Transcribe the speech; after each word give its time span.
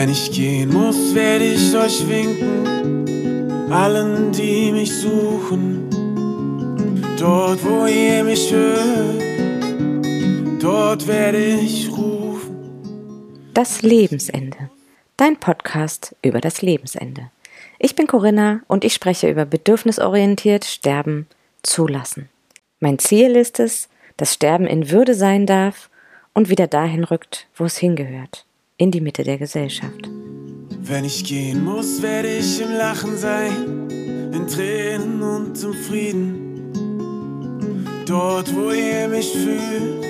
Wenn 0.00 0.08
ich 0.08 0.32
gehen 0.32 0.72
muss, 0.72 1.14
werde 1.14 1.44
ich 1.44 1.76
euch 1.76 2.08
winken, 2.08 3.70
allen, 3.70 4.32
die 4.32 4.72
mich 4.72 4.90
suchen. 4.90 5.90
Dort, 7.18 7.62
wo 7.62 7.84
ihr 7.84 8.24
mich 8.24 8.50
hört, 8.50 9.22
dort 10.58 11.06
werde 11.06 11.36
ich 11.36 11.90
rufen. 11.90 13.50
Das 13.52 13.82
Lebensende. 13.82 14.70
Dein 15.18 15.36
Podcast 15.36 16.16
über 16.22 16.40
das 16.40 16.62
Lebensende. 16.62 17.30
Ich 17.78 17.94
bin 17.94 18.06
Corinna 18.06 18.62
und 18.68 18.86
ich 18.86 18.94
spreche 18.94 19.28
über 19.28 19.44
bedürfnisorientiert 19.44 20.64
Sterben 20.64 21.26
zulassen. 21.62 22.30
Mein 22.78 22.98
Ziel 22.98 23.36
ist 23.36 23.60
es, 23.60 23.90
dass 24.16 24.32
Sterben 24.32 24.66
in 24.66 24.90
Würde 24.90 25.12
sein 25.12 25.44
darf 25.44 25.90
und 26.32 26.48
wieder 26.48 26.68
dahin 26.68 27.04
rückt, 27.04 27.48
wo 27.54 27.66
es 27.66 27.76
hingehört, 27.76 28.46
in 28.80 28.90
die 28.90 29.02
Mitte 29.02 29.22
der 29.24 29.36
Gesellschaft. 29.36 30.08
Wenn 30.80 31.04
ich 31.04 31.22
gehen 31.22 31.62
muss, 31.62 32.00
werde 32.00 32.34
ich 32.34 32.62
im 32.62 32.72
Lachen 32.72 33.14
sein, 33.14 33.90
in 33.90 34.46
Tränen 34.46 35.22
und 35.22 35.62
im 35.62 35.74
Frieden. 35.74 36.72
Dort, 38.06 38.54
wo 38.54 38.70
ihr 38.70 39.06
mich 39.08 39.32
fühlt, 39.32 40.02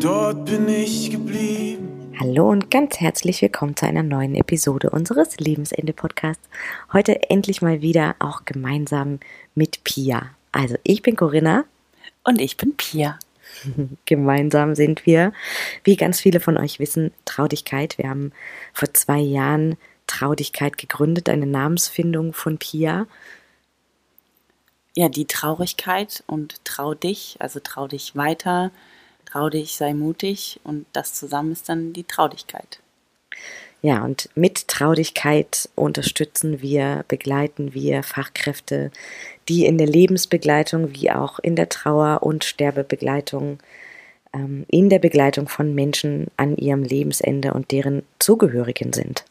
dort 0.00 0.44
bin 0.44 0.68
ich 0.68 1.10
geblieben. 1.10 2.12
Hallo 2.20 2.48
und 2.48 2.70
ganz 2.70 3.00
herzlich 3.00 3.42
willkommen 3.42 3.74
zu 3.74 3.84
einer 3.84 4.04
neuen 4.04 4.36
Episode 4.36 4.90
unseres 4.90 5.36
Lebensende-Podcasts. 5.40 6.48
Heute 6.92 7.30
endlich 7.30 7.60
mal 7.60 7.82
wieder 7.82 8.14
auch 8.20 8.44
gemeinsam 8.44 9.18
mit 9.56 9.82
Pia. 9.82 10.30
Also 10.52 10.76
ich 10.84 11.02
bin 11.02 11.16
Corinna. 11.16 11.64
Und 12.22 12.40
ich 12.40 12.56
bin 12.56 12.76
Pia. 12.76 13.18
Gemeinsam 14.06 14.74
sind 14.74 15.06
wir, 15.06 15.32
wie 15.82 15.96
ganz 15.96 16.20
viele 16.20 16.40
von 16.40 16.56
euch 16.56 16.78
wissen, 16.78 17.12
Traudigkeit. 17.24 17.98
Wir 17.98 18.10
haben 18.10 18.32
vor 18.72 18.92
zwei 18.92 19.18
Jahren 19.18 19.76
Traudigkeit 20.06 20.78
gegründet, 20.78 21.28
eine 21.28 21.46
Namensfindung 21.46 22.32
von 22.32 22.58
Pia. 22.58 23.06
Ja, 24.96 25.08
die 25.08 25.26
Traurigkeit 25.26 26.22
und 26.26 26.64
trau 26.64 26.94
dich, 26.94 27.36
also 27.40 27.60
trau 27.60 27.88
dich 27.88 28.14
weiter, 28.14 28.70
trau 29.24 29.48
dich, 29.48 29.76
sei 29.76 29.92
mutig 29.92 30.60
und 30.62 30.86
das 30.92 31.14
zusammen 31.14 31.52
ist 31.52 31.68
dann 31.68 31.92
die 31.92 32.04
Traudigkeit. 32.04 32.80
Ja, 33.84 34.02
und 34.02 34.30
mit 34.34 34.66
Traudigkeit 34.68 35.68
unterstützen 35.74 36.62
wir, 36.62 37.04
begleiten 37.06 37.74
wir 37.74 38.02
Fachkräfte, 38.02 38.90
die 39.46 39.66
in 39.66 39.76
der 39.76 39.86
Lebensbegleitung 39.86 40.94
wie 40.94 41.10
auch 41.10 41.38
in 41.38 41.54
der 41.54 41.68
Trauer- 41.68 42.22
und 42.22 42.44
Sterbebegleitung, 42.44 43.58
ähm, 44.32 44.64
in 44.68 44.88
der 44.88 45.00
Begleitung 45.00 45.48
von 45.48 45.74
Menschen 45.74 46.28
an 46.38 46.56
ihrem 46.56 46.82
Lebensende 46.82 47.52
und 47.52 47.72
deren 47.72 48.04
Zugehörigen 48.20 48.94
sind. 48.94 49.26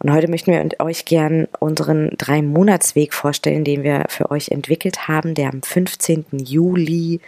Und 0.00 0.12
heute 0.12 0.28
möchten 0.28 0.50
wir 0.50 0.80
euch 0.80 1.04
gern 1.04 1.46
unseren 1.60 2.10
Drei-Monats-Weg 2.18 3.14
vorstellen, 3.14 3.62
den 3.62 3.84
wir 3.84 4.06
für 4.08 4.32
euch 4.32 4.48
entwickelt 4.48 5.06
haben, 5.06 5.36
der 5.36 5.50
am 5.50 5.62
15. 5.62 6.24
Juli 6.32 7.20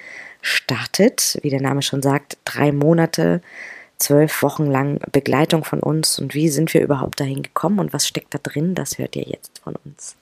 startet. 0.42 1.38
Wie 1.42 1.50
der 1.50 1.62
Name 1.62 1.82
schon 1.82 2.02
sagt, 2.02 2.38
drei 2.44 2.72
Monate 2.72 3.40
zwölf 3.98 4.42
Wochen 4.42 4.66
lang 4.66 5.00
Begleitung 5.12 5.64
von 5.64 5.80
uns 5.80 6.18
und 6.18 6.34
wie 6.34 6.48
sind 6.48 6.74
wir 6.74 6.82
überhaupt 6.82 7.20
dahin 7.20 7.42
gekommen 7.42 7.78
und 7.78 7.92
was 7.92 8.06
steckt 8.06 8.34
da 8.34 8.38
drin, 8.38 8.74
das 8.74 8.98
hört 8.98 9.16
ihr 9.16 9.24
jetzt 9.24 9.60
von 9.60 9.74
uns. 9.84 10.16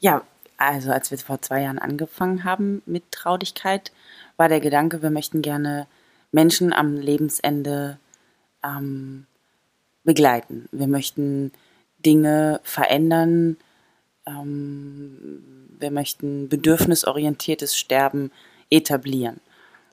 Ja, 0.00 0.22
also 0.56 0.90
als 0.90 1.10
wir 1.10 1.18
vor 1.18 1.42
zwei 1.42 1.62
Jahren 1.62 1.78
angefangen 1.78 2.44
haben 2.44 2.82
mit 2.86 3.10
Traudigkeit, 3.12 3.92
war 4.36 4.48
der 4.48 4.60
Gedanke, 4.60 5.02
wir 5.02 5.10
möchten 5.10 5.42
gerne 5.42 5.86
Menschen 6.32 6.72
am 6.72 6.96
Lebensende 6.96 7.98
ähm, 8.62 9.26
begleiten. 10.04 10.68
Wir 10.72 10.86
möchten 10.86 11.52
Dinge 12.04 12.60
verändern. 12.62 13.56
Ähm, 14.26 15.42
wir 15.78 15.90
möchten 15.90 16.48
bedürfnisorientiertes 16.48 17.76
Sterben 17.76 18.30
etablieren. 18.70 19.40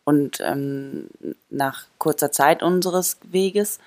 Und 0.03 0.39
ähm, 0.41 1.09
nach 1.49 1.85
kurzer 1.97 2.31
Zeit 2.31 2.61
unseres 2.61 3.17
Weges 3.23 3.79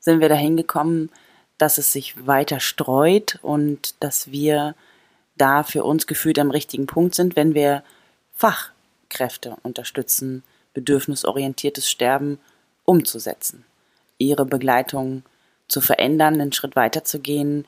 sind 0.00 0.20
wir 0.20 0.28
dahin 0.28 0.56
gekommen, 0.56 1.10
dass 1.58 1.78
es 1.78 1.92
sich 1.92 2.26
weiter 2.26 2.60
streut 2.60 3.38
und 3.42 4.02
dass 4.02 4.30
wir 4.30 4.74
da 5.36 5.62
für 5.62 5.84
uns 5.84 6.06
gefühlt 6.06 6.38
am 6.38 6.50
richtigen 6.50 6.86
Punkt 6.86 7.14
sind, 7.14 7.36
wenn 7.36 7.54
wir 7.54 7.82
Fachkräfte 8.34 9.56
unterstützen, 9.62 10.42
bedürfnisorientiertes 10.74 11.90
Sterben 11.90 12.38
umzusetzen, 12.84 13.64
ihre 14.16 14.46
Begleitung 14.46 15.22
zu 15.66 15.80
verändern, 15.80 16.40
einen 16.40 16.52
Schritt 16.52 16.76
weiter 16.76 17.04
zu 17.04 17.18
gehen, 17.18 17.66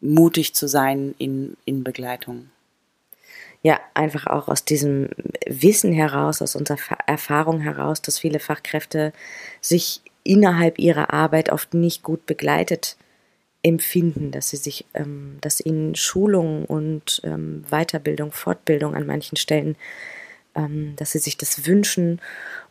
mutig 0.00 0.54
zu 0.54 0.66
sein 0.68 1.14
in, 1.18 1.56
in 1.64 1.84
Begleitung 1.84 2.50
ja, 3.62 3.80
einfach 3.94 4.26
auch 4.26 4.48
aus 4.48 4.64
diesem 4.64 5.08
Wissen 5.46 5.92
heraus, 5.92 6.42
aus 6.42 6.56
unserer 6.56 6.78
Erfahrung 7.06 7.60
heraus, 7.60 8.02
dass 8.02 8.18
viele 8.18 8.40
Fachkräfte 8.40 9.12
sich 9.60 10.02
innerhalb 10.24 10.78
ihrer 10.78 11.12
Arbeit 11.12 11.50
oft 11.50 11.72
nicht 11.74 12.02
gut 12.02 12.26
begleitet 12.26 12.96
empfinden, 13.62 14.32
dass 14.32 14.50
sie 14.50 14.56
sich, 14.56 14.84
ähm, 14.94 15.38
dass 15.40 15.64
ihnen 15.64 15.94
Schulung 15.94 16.64
und 16.64 17.20
ähm, 17.24 17.64
Weiterbildung, 17.70 18.32
Fortbildung 18.32 18.94
an 18.94 19.06
manchen 19.06 19.36
Stellen, 19.36 19.76
ähm, 20.56 20.94
dass 20.96 21.12
sie 21.12 21.20
sich 21.20 21.36
das 21.36 21.64
wünschen. 21.66 22.20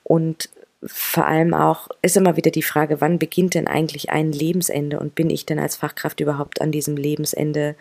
Und 0.03 0.49
vor 0.83 1.25
allem 1.25 1.53
auch 1.53 1.87
ist 2.01 2.17
immer 2.17 2.35
wieder 2.35 2.51
die 2.51 2.63
Frage, 2.63 2.99
wann 2.99 3.19
beginnt 3.19 3.53
denn 3.53 3.67
eigentlich 3.67 4.09
ein 4.09 4.33
Lebensende? 4.33 4.99
Und 4.99 5.15
bin 5.15 5.29
ich 5.29 5.45
denn 5.45 5.59
als 5.59 5.77
Fachkraft 5.77 6.19
überhaupt 6.19 6.59
an 6.59 6.73
diesem 6.73 6.97
Lebensende 6.97 7.75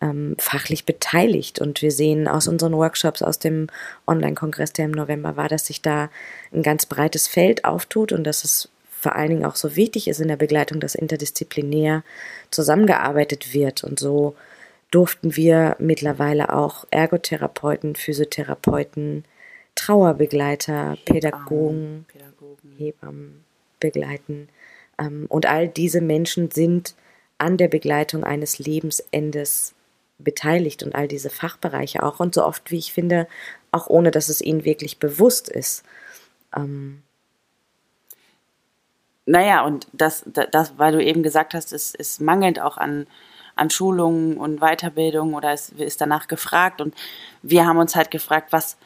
ähm, 0.00 0.36
fachlich 0.38 0.84
beteiligt. 0.84 1.60
Und 1.60 1.82
wir 1.82 1.90
sehen 1.90 2.28
aus 2.28 2.48
unseren 2.48 2.74
Workshops, 2.74 3.22
aus 3.22 3.38
dem 3.38 3.68
Online-Kongress, 4.06 4.72
der 4.72 4.86
im 4.86 4.90
November 4.92 5.36
war, 5.36 5.48
dass 5.48 5.66
sich 5.66 5.82
da 5.82 6.10
ein 6.52 6.62
ganz 6.62 6.86
breites 6.86 7.28
Feld 7.28 7.64
auftut 7.64 8.12
und 8.12 8.24
dass 8.24 8.44
es 8.44 8.68
vor 8.98 9.14
allen 9.14 9.30
Dingen 9.30 9.44
auch 9.44 9.56
so 9.56 9.76
wichtig 9.76 10.08
ist 10.08 10.20
in 10.20 10.28
der 10.28 10.36
Begleitung, 10.36 10.80
dass 10.80 10.94
interdisziplinär 10.94 12.02
zusammengearbeitet 12.50 13.52
wird. 13.52 13.84
Und 13.84 13.98
so 13.98 14.34
durften 14.90 15.36
wir 15.36 15.76
mittlerweile 15.78 16.52
auch 16.52 16.86
Ergotherapeuten, 16.90 17.94
Physiotherapeuten, 17.94 19.24
Trauerbegleiter, 19.74 20.96
Pädagogen, 21.04 22.06
Pädagogen. 22.08 22.74
Hebammen 22.78 23.44
begleiten. 23.78 24.48
Ähm, 24.98 25.26
und 25.28 25.46
all 25.46 25.68
diese 25.68 26.00
Menschen 26.00 26.50
sind 26.50 26.94
an 27.38 27.58
der 27.58 27.68
Begleitung 27.68 28.24
eines 28.24 28.58
Lebensendes 28.58 29.74
beteiligt 30.18 30.82
und 30.82 30.94
all 30.94 31.08
diese 31.08 31.30
Fachbereiche 31.30 32.02
auch 32.02 32.20
und 32.20 32.34
so 32.34 32.44
oft, 32.44 32.70
wie 32.70 32.78
ich 32.78 32.92
finde, 32.92 33.28
auch 33.70 33.88
ohne 33.88 34.10
dass 34.10 34.28
es 34.28 34.40
ihnen 34.40 34.64
wirklich 34.64 34.98
bewusst 34.98 35.48
ist. 35.48 35.84
Ähm 36.56 37.02
naja, 39.26 39.64
und 39.64 39.88
das, 39.92 40.24
das, 40.26 40.78
weil 40.78 40.92
du 40.92 41.04
eben 41.04 41.22
gesagt 41.22 41.52
hast, 41.52 41.72
es, 41.72 41.94
es 41.94 42.20
mangelt 42.20 42.60
auch 42.60 42.76
an, 42.78 43.06
an 43.56 43.70
Schulungen 43.70 44.36
und 44.36 44.60
Weiterbildung 44.60 45.34
oder 45.34 45.52
es 45.52 45.70
ist 45.70 46.00
danach 46.00 46.28
gefragt 46.28 46.80
und 46.80 46.94
wir 47.42 47.66
haben 47.66 47.78
uns 47.78 47.96
halt 47.96 48.10
gefragt, 48.10 48.52
was, 48.52 48.76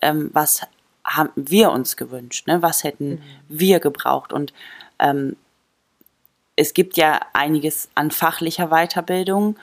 ähm, 0.00 0.30
was 0.32 0.62
haben 1.04 1.30
wir 1.34 1.72
uns 1.72 1.96
gewünscht, 1.96 2.46
ne? 2.46 2.62
was 2.62 2.84
hätten 2.84 3.10
mhm. 3.10 3.22
wir 3.48 3.80
gebraucht 3.80 4.32
und 4.32 4.52
ähm, 5.00 5.36
es 6.54 6.74
gibt 6.74 6.96
ja 6.96 7.20
einiges 7.32 7.88
an 7.94 8.10
fachlicher 8.10 8.68
Weiterbildung 8.68 9.56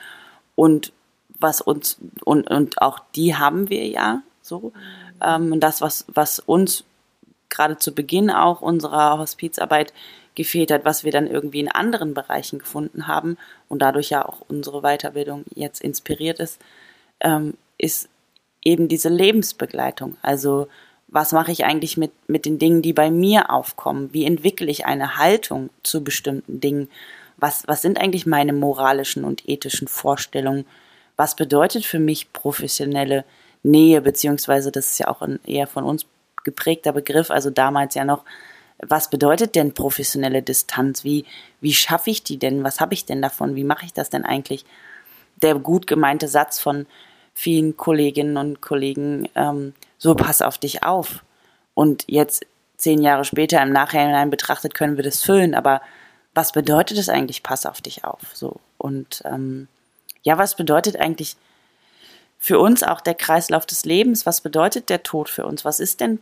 und 0.54 0.92
was 1.38 1.60
uns, 1.60 1.98
und, 2.24 2.50
und 2.50 2.80
auch 2.80 3.00
die 3.14 3.36
haben 3.36 3.68
wir 3.68 3.86
ja 3.86 4.22
so. 4.42 4.72
Ähm, 5.22 5.52
und 5.52 5.60
das, 5.60 5.80
was, 5.80 6.04
was 6.08 6.38
uns 6.38 6.84
gerade 7.48 7.78
zu 7.78 7.94
Beginn 7.94 8.30
auch 8.30 8.60
unserer 8.60 9.18
Hospizarbeit 9.18 9.92
gefehlt 10.34 10.70
hat, 10.70 10.84
was 10.84 11.04
wir 11.04 11.12
dann 11.12 11.26
irgendwie 11.26 11.60
in 11.60 11.70
anderen 11.70 12.14
Bereichen 12.14 12.58
gefunden 12.58 13.06
haben 13.06 13.38
und 13.68 13.80
dadurch 13.80 14.10
ja 14.10 14.26
auch 14.26 14.42
unsere 14.48 14.82
Weiterbildung 14.82 15.44
jetzt 15.54 15.80
inspiriert 15.80 16.38
ist, 16.38 16.60
ähm, 17.20 17.54
ist 17.78 18.08
eben 18.62 18.88
diese 18.88 19.08
Lebensbegleitung. 19.08 20.16
Also 20.22 20.68
was 21.08 21.32
mache 21.32 21.52
ich 21.52 21.64
eigentlich 21.64 21.96
mit, 21.96 22.12
mit 22.26 22.44
den 22.44 22.58
Dingen, 22.58 22.82
die 22.82 22.92
bei 22.92 23.10
mir 23.10 23.50
aufkommen? 23.50 24.12
Wie 24.12 24.24
entwickle 24.24 24.70
ich 24.70 24.86
eine 24.86 25.16
Haltung 25.16 25.70
zu 25.82 26.02
bestimmten 26.02 26.60
Dingen? 26.60 26.90
Was, 27.36 27.66
was 27.66 27.80
sind 27.80 27.98
eigentlich 27.98 28.26
meine 28.26 28.52
moralischen 28.52 29.24
und 29.24 29.48
ethischen 29.48 29.88
Vorstellungen? 29.88 30.66
Was 31.16 31.36
bedeutet 31.36 31.84
für 31.84 31.98
mich 31.98 32.32
professionelle 32.32 33.24
Nähe, 33.62 34.00
beziehungsweise 34.00 34.70
das 34.70 34.90
ist 34.90 34.98
ja 34.98 35.08
auch 35.08 35.22
ein 35.22 35.40
eher 35.44 35.66
von 35.66 35.84
uns 35.84 36.06
geprägter 36.44 36.92
Begriff, 36.92 37.30
also 37.30 37.50
damals 37.50 37.94
ja 37.94 38.04
noch, 38.04 38.24
was 38.78 39.10
bedeutet 39.10 39.54
denn 39.54 39.72
professionelle 39.72 40.42
Distanz? 40.42 41.02
Wie, 41.02 41.24
wie 41.60 41.72
schaffe 41.72 42.10
ich 42.10 42.22
die 42.22 42.38
denn? 42.38 42.62
Was 42.62 42.80
habe 42.80 42.94
ich 42.94 43.06
denn 43.06 43.22
davon? 43.22 43.56
Wie 43.56 43.64
mache 43.64 43.86
ich 43.86 43.92
das 43.94 44.10
denn 44.10 44.24
eigentlich? 44.24 44.66
Der 45.42 45.54
gut 45.54 45.86
gemeinte 45.86 46.28
Satz 46.28 46.58
von 46.58 46.86
vielen 47.32 47.76
Kolleginnen 47.76 48.36
und 48.36 48.60
Kollegen, 48.60 49.28
ähm, 49.34 49.74
so 49.98 50.14
pass 50.14 50.42
auf 50.42 50.58
dich 50.58 50.82
auf. 50.82 51.24
Und 51.74 52.04
jetzt 52.06 52.44
zehn 52.76 53.02
Jahre 53.02 53.24
später 53.24 53.62
im 53.62 53.72
Nachhinein 53.72 54.30
betrachtet 54.30 54.74
können 54.74 54.96
wir 54.96 55.04
das 55.04 55.22
füllen, 55.22 55.54
aber 55.54 55.80
was 56.34 56.52
bedeutet 56.52 56.98
es 56.98 57.08
eigentlich, 57.08 57.42
pass 57.42 57.64
auf 57.64 57.80
dich 57.80 58.04
auf? 58.04 58.20
So. 58.34 58.60
Und 58.76 59.22
ähm, 59.24 59.68
ja, 60.26 60.38
was 60.38 60.56
bedeutet 60.56 60.96
eigentlich 60.96 61.36
für 62.36 62.58
uns 62.58 62.82
auch 62.82 63.00
der 63.00 63.14
Kreislauf 63.14 63.64
des 63.64 63.84
Lebens? 63.84 64.26
Was 64.26 64.40
bedeutet 64.40 64.90
der 64.90 65.04
Tod 65.04 65.28
für 65.28 65.46
uns? 65.46 65.64
Was 65.64 65.78
ist 65.78 66.00
denn 66.00 66.18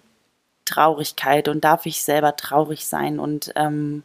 Traurigkeit 0.66 1.48
und 1.48 1.64
darf 1.64 1.86
ich 1.86 2.02
selber 2.04 2.36
traurig 2.36 2.84
sein? 2.84 3.18
Und 3.18 3.54
ähm, 3.56 4.02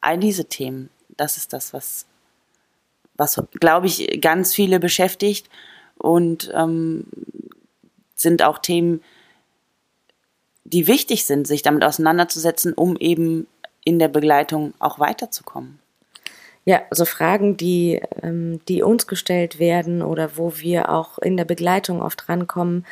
all 0.00 0.18
diese 0.18 0.44
Themen, 0.44 0.88
das 1.08 1.36
ist 1.36 1.52
das, 1.52 1.72
was, 1.72 2.06
was 3.16 3.42
glaube 3.58 3.88
ich, 3.88 4.20
ganz 4.20 4.54
viele 4.54 4.78
beschäftigt 4.78 5.50
und 5.98 6.52
ähm, 6.54 7.06
sind 8.14 8.44
auch 8.44 8.58
Themen, 8.58 9.02
die 10.62 10.86
wichtig 10.86 11.26
sind, 11.26 11.48
sich 11.48 11.62
damit 11.62 11.82
auseinanderzusetzen, 11.82 12.72
um 12.72 12.96
eben 12.96 13.48
in 13.84 13.98
der 13.98 14.08
Begleitung 14.08 14.74
auch 14.78 15.00
weiterzukommen. 15.00 15.79
Ja, 16.70 16.82
so 16.92 17.04
Fragen, 17.04 17.56
die, 17.56 18.00
ähm, 18.22 18.60
die 18.68 18.84
uns 18.84 19.08
gestellt 19.08 19.58
werden 19.58 20.02
oder 20.02 20.36
wo 20.36 20.52
wir 20.58 20.88
auch 20.88 21.18
in 21.18 21.36
der 21.36 21.44
Begleitung 21.44 22.00
oft 22.00 22.28
rankommen, 22.28 22.86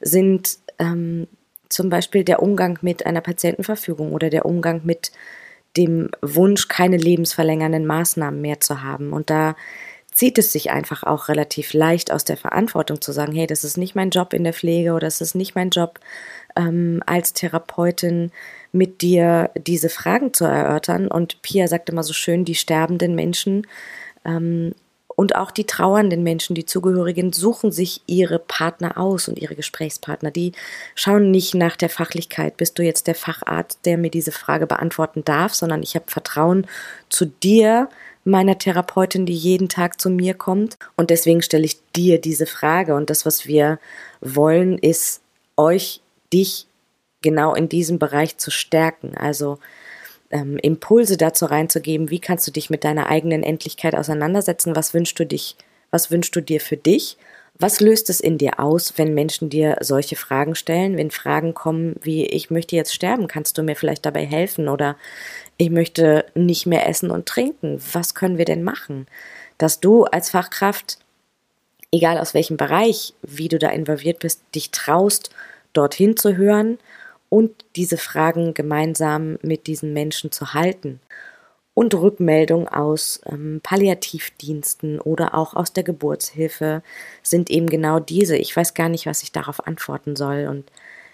sind 0.00 0.56
ähm, 0.78 1.26
zum 1.68 1.90
Beispiel 1.90 2.24
der 2.24 2.42
Umgang 2.42 2.78
mit 2.80 3.04
einer 3.04 3.20
Patientenverfügung 3.20 4.14
oder 4.14 4.30
der 4.30 4.46
Umgang 4.46 4.80
mit 4.84 5.12
dem 5.76 6.08
Wunsch, 6.22 6.68
keine 6.68 6.96
lebensverlängernden 6.96 7.84
Maßnahmen 7.84 8.40
mehr 8.40 8.60
zu 8.60 8.82
haben. 8.82 9.12
Und 9.12 9.28
da 9.28 9.56
zieht 10.10 10.38
es 10.38 10.50
sich 10.50 10.70
einfach 10.70 11.02
auch 11.02 11.28
relativ 11.28 11.74
leicht 11.74 12.10
aus 12.10 12.24
der 12.24 12.38
Verantwortung 12.38 13.02
zu 13.02 13.12
sagen, 13.12 13.34
hey, 13.34 13.46
das 13.46 13.62
ist 13.62 13.76
nicht 13.76 13.94
mein 13.94 14.08
Job 14.08 14.32
in 14.32 14.44
der 14.44 14.54
Pflege 14.54 14.92
oder 14.92 15.06
das 15.06 15.20
ist 15.20 15.34
nicht 15.34 15.54
mein 15.54 15.68
Job 15.68 16.00
ähm, 16.58 17.02
als 17.06 17.32
Therapeutin, 17.32 18.32
mit 18.70 19.00
dir 19.00 19.50
diese 19.56 19.88
Fragen 19.88 20.34
zu 20.34 20.44
erörtern. 20.44 21.08
Und 21.08 21.40
Pia 21.40 21.68
sagt 21.68 21.88
immer 21.88 22.02
so 22.02 22.12
schön, 22.12 22.44
die 22.44 22.54
sterbenden 22.54 23.14
Menschen 23.14 23.66
ähm, 24.26 24.74
und 25.18 25.34
auch 25.34 25.50
die 25.50 25.64
trauernden 25.64 26.22
Menschen, 26.22 26.54
die 26.54 26.66
Zugehörigen, 26.66 27.32
suchen 27.32 27.72
sich 27.72 28.02
ihre 28.06 28.38
Partner 28.38 28.98
aus 28.98 29.26
und 29.26 29.38
ihre 29.38 29.56
Gesprächspartner. 29.56 30.30
Die 30.30 30.52
schauen 30.94 31.30
nicht 31.30 31.54
nach 31.54 31.76
der 31.76 31.88
Fachlichkeit, 31.88 32.56
bist 32.56 32.78
du 32.78 32.84
jetzt 32.84 33.08
der 33.08 33.16
Facharzt, 33.16 33.80
der 33.84 33.98
mir 33.98 34.10
diese 34.10 34.30
Frage 34.30 34.66
beantworten 34.66 35.24
darf, 35.24 35.54
sondern 35.54 35.82
ich 35.82 35.96
habe 35.96 36.04
Vertrauen 36.08 36.66
zu 37.08 37.24
dir, 37.24 37.88
meiner 38.22 38.58
Therapeutin, 38.58 39.26
die 39.26 39.34
jeden 39.34 39.68
Tag 39.68 40.00
zu 40.00 40.10
mir 40.10 40.34
kommt. 40.34 40.76
Und 40.96 41.10
deswegen 41.10 41.42
stelle 41.42 41.64
ich 41.64 41.80
dir 41.96 42.20
diese 42.20 42.46
Frage. 42.46 42.94
Und 42.94 43.10
das, 43.10 43.26
was 43.26 43.46
wir 43.46 43.80
wollen, 44.20 44.78
ist 44.78 45.22
euch, 45.56 46.00
dich 46.32 46.66
genau 47.22 47.54
in 47.54 47.68
diesem 47.68 47.98
Bereich 47.98 48.38
zu 48.38 48.50
stärken. 48.50 49.16
Also 49.16 49.58
ähm, 50.30 50.58
Impulse 50.58 51.16
dazu 51.16 51.46
reinzugeben, 51.46 52.10
wie 52.10 52.20
kannst 52.20 52.46
du 52.46 52.52
dich 52.52 52.70
mit 52.70 52.84
deiner 52.84 53.08
eigenen 53.08 53.42
Endlichkeit 53.42 53.94
auseinandersetzen, 53.94 54.76
was 54.76 54.94
wünschst 54.94 55.18
du 55.18 55.26
dich, 55.26 55.56
was 55.90 56.10
wünschst 56.10 56.34
du 56.36 56.40
dir 56.40 56.60
für 56.60 56.76
dich, 56.76 57.16
was 57.60 57.80
löst 57.80 58.08
es 58.08 58.20
in 58.20 58.38
dir 58.38 58.60
aus, 58.60 58.94
wenn 58.98 59.14
Menschen 59.14 59.50
dir 59.50 59.78
solche 59.80 60.14
Fragen 60.14 60.54
stellen, 60.54 60.96
wenn 60.96 61.10
Fragen 61.10 61.54
kommen 61.54 61.96
wie 62.02 62.24
ich 62.24 62.50
möchte 62.50 62.76
jetzt 62.76 62.94
sterben, 62.94 63.26
kannst 63.26 63.58
du 63.58 63.64
mir 63.64 63.74
vielleicht 63.74 64.06
dabei 64.06 64.24
helfen? 64.24 64.68
Oder 64.68 64.96
ich 65.56 65.70
möchte 65.70 66.24
nicht 66.34 66.66
mehr 66.66 66.88
essen 66.88 67.10
und 67.10 67.26
trinken, 67.26 67.82
was 67.92 68.14
können 68.14 68.38
wir 68.38 68.44
denn 68.44 68.62
machen? 68.62 69.06
Dass 69.56 69.80
du 69.80 70.04
als 70.04 70.30
Fachkraft, 70.30 70.98
egal 71.90 72.18
aus 72.18 72.32
welchem 72.32 72.56
Bereich, 72.56 73.14
wie 73.22 73.48
du 73.48 73.58
da 73.58 73.70
involviert 73.70 74.20
bist, 74.20 74.42
dich 74.54 74.70
traust, 74.70 75.30
dorthin 75.72 76.16
zu 76.16 76.36
hören 76.36 76.78
und 77.28 77.64
diese 77.76 77.98
Fragen 77.98 78.54
gemeinsam 78.54 79.38
mit 79.42 79.66
diesen 79.66 79.92
Menschen 79.92 80.32
zu 80.32 80.54
halten. 80.54 81.00
Und 81.74 81.94
Rückmeldungen 81.94 82.66
aus 82.66 83.20
ähm, 83.26 83.60
Palliativdiensten 83.62 84.98
oder 84.98 85.34
auch 85.36 85.54
aus 85.54 85.72
der 85.72 85.84
Geburtshilfe 85.84 86.82
sind 87.22 87.50
eben 87.50 87.68
genau 87.68 88.00
diese. 88.00 88.36
Ich 88.36 88.56
weiß 88.56 88.74
gar 88.74 88.88
nicht, 88.88 89.06
was 89.06 89.22
ich 89.22 89.30
darauf 89.30 89.64
antworten 89.64 90.16
soll. 90.16 90.48
Und 90.50 90.72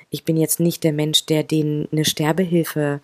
ich 0.09 0.25
bin 0.25 0.39
jetzt 0.39 0.61
nicht 0.61 0.83
der 0.83 0.95
Mensch, 0.95 1.27
der 1.27 1.43
denen 1.43 1.87
eine 1.93 2.07
Sterbehilfe 2.07 3.01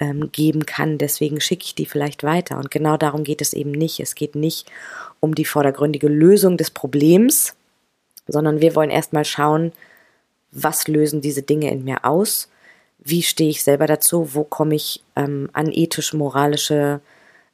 ähm, 0.00 0.32
geben 0.32 0.66
kann. 0.66 0.98
Deswegen 0.98 1.40
schicke 1.40 1.64
ich 1.66 1.76
die 1.76 1.86
vielleicht 1.86 2.24
weiter. 2.24 2.56
Und 2.56 2.72
genau 2.72 2.96
darum 2.96 3.22
geht 3.22 3.40
es 3.40 3.52
eben 3.52 3.70
nicht. 3.70 4.00
Es 4.00 4.16
geht 4.16 4.34
nicht 4.34 4.68
um 5.20 5.36
die 5.36 5.44
vordergründige 5.44 6.08
Lösung 6.08 6.56
des 6.56 6.72
Problems, 6.72 7.54
sondern 8.26 8.60
wir 8.60 8.74
wollen 8.74 8.90
erstmal 8.90 9.24
schauen, 9.24 9.70
was 10.54 10.88
lösen 10.88 11.20
diese 11.20 11.42
Dinge 11.42 11.70
in 11.70 11.84
mir 11.84 12.04
aus? 12.04 12.48
Wie 12.98 13.22
stehe 13.22 13.50
ich 13.50 13.62
selber 13.62 13.86
dazu, 13.86 14.34
wo 14.34 14.44
komme 14.44 14.74
ich 14.74 15.02
ähm, 15.16 15.50
an 15.52 15.70
ethisch-moralische 15.70 17.00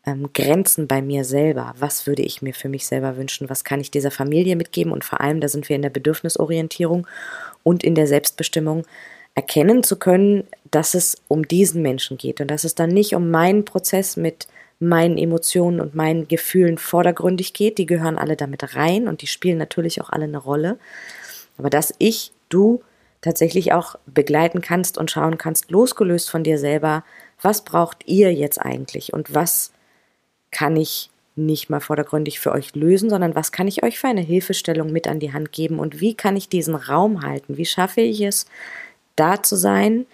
ähm, 0.07 0.31
Grenzen 0.33 0.87
bei 0.87 1.03
mir 1.03 1.25
selber, 1.25 1.75
was 1.79 2.07
würde 2.07 2.23
ich 2.23 2.43
mir 2.43 2.55
für 2.55 2.69
mich 2.69 2.87
selber 2.87 3.17
wünschen, 3.17 3.51
was 3.51 3.65
kann 3.65 3.81
ich 3.81 3.91
dieser 3.91 4.11
Familie 4.11 4.57
mitgeben? 4.57 4.93
Und 4.93 5.05
vor 5.05 5.21
allem, 5.21 5.41
da 5.41 5.49
sind 5.49 5.69
wir 5.69 5.77
in 5.77 5.83
der 5.83 5.91
Bedürfnisorientierung 5.91 7.07
und 7.63 7.83
in 7.85 7.95
der 7.95 8.07
Selbstbestimmung, 8.07 8.85
erkennen 9.35 9.83
zu 9.83 9.97
können, 9.97 10.45
dass 10.71 10.95
es 10.95 11.17
um 11.29 11.47
diesen 11.47 11.83
Menschen 11.83 12.19
geht 12.19 12.41
und 12.41 12.51
dass 12.51 12.65
es 12.65 12.75
dann 12.75 12.91
nicht 12.91 13.15
um 13.15 13.31
meinen 13.31 13.65
Prozess 13.65 14.17
mit 14.17 14.49
meinen 14.81 15.19
Emotionen 15.19 15.81
und 15.81 15.95
meinen 15.95 16.27
Gefühlen 16.27 16.79
vordergründig 16.79 17.53
geht, 17.53 17.79
die 17.79 17.87
gehören 17.87 18.19
alle 18.19 18.37
damit 18.37 18.75
rein 18.75 19.09
und 19.09 19.23
die 19.23 19.27
spielen 19.27 19.59
natürlich 19.59 20.01
auch 20.01 20.11
alle 20.11 20.25
eine 20.25 20.39
Rolle, 20.39 20.79
aber 21.59 21.71
dass 21.71 21.95
ich, 21.99 22.33
du, 22.49 22.83
tatsächlich 23.21 23.73
auch 23.73 23.97
begleiten 24.07 24.61
kannst 24.61 24.99
und 24.99 25.11
schauen 25.11 25.39
kannst, 25.39 25.71
losgelöst 25.71 26.31
von 26.31 26.43
dir 26.43 26.59
selber, 26.59 27.05
was 27.43 27.63
braucht 27.63 28.07
ihr 28.07 28.33
jetzt 28.33 28.59
eigentlich 28.59 29.13
und 29.13 29.35
was 29.35 29.73
kann 30.51 30.77
ich 30.77 31.11
nicht 31.37 31.71
mal 31.71 31.81
vordergründig 31.81 32.41
für 32.41 32.53
euch 32.53 32.75
lösen, 32.75 33.09
sondern 33.09 33.35
was 33.35 33.53
kann 33.53 33.69
ich 33.69 33.83
euch 33.83 33.99
für 33.99 34.09
eine 34.09 34.21
Hilfestellung 34.21 34.93
mit 34.93 35.07
an 35.07 35.21
die 35.21 35.33
Hand 35.33 35.53
geben 35.53 35.79
und 35.79 36.01
wie 36.01 36.15
kann 36.15 36.37
ich 36.37 36.49
diesen 36.49 36.75
Raum 36.75 37.23
halten? 37.23 37.57
Wie 37.57 37.67
schaffe 37.67 38.01
ich 38.01 38.21
es, 38.21 38.47
da 39.17 39.43
zu 39.43 39.57
sein 39.57 40.07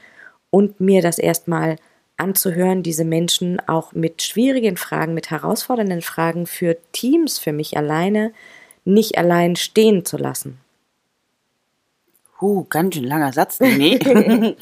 und 0.51 0.81
mir 0.81 1.03
das 1.03 1.19
erstmal 1.19 1.77
anzuhören, 2.17 2.83
diese 2.83 3.05
Menschen 3.05 3.61
auch 3.69 3.93
mit 3.93 4.23
schwierigen 4.23 4.77
Fragen, 4.77 5.15
mit 5.15 5.31
herausfordernden 5.31 6.03
Fragen 6.03 6.47
für 6.47 6.77
Teams, 6.93 7.39
für 7.39 7.53
mich 7.53 7.77
alleine, 7.77 8.33
nicht 8.85 9.19
allein 9.19 9.57
stehen 9.57 10.05
zu 10.05 10.17
lassen. 10.17 10.59
Huh, 12.41 12.65
ganz 12.69 12.95
schön 12.95 13.05
langer 13.05 13.33
Satz. 13.33 13.61
Nee. 13.61 13.99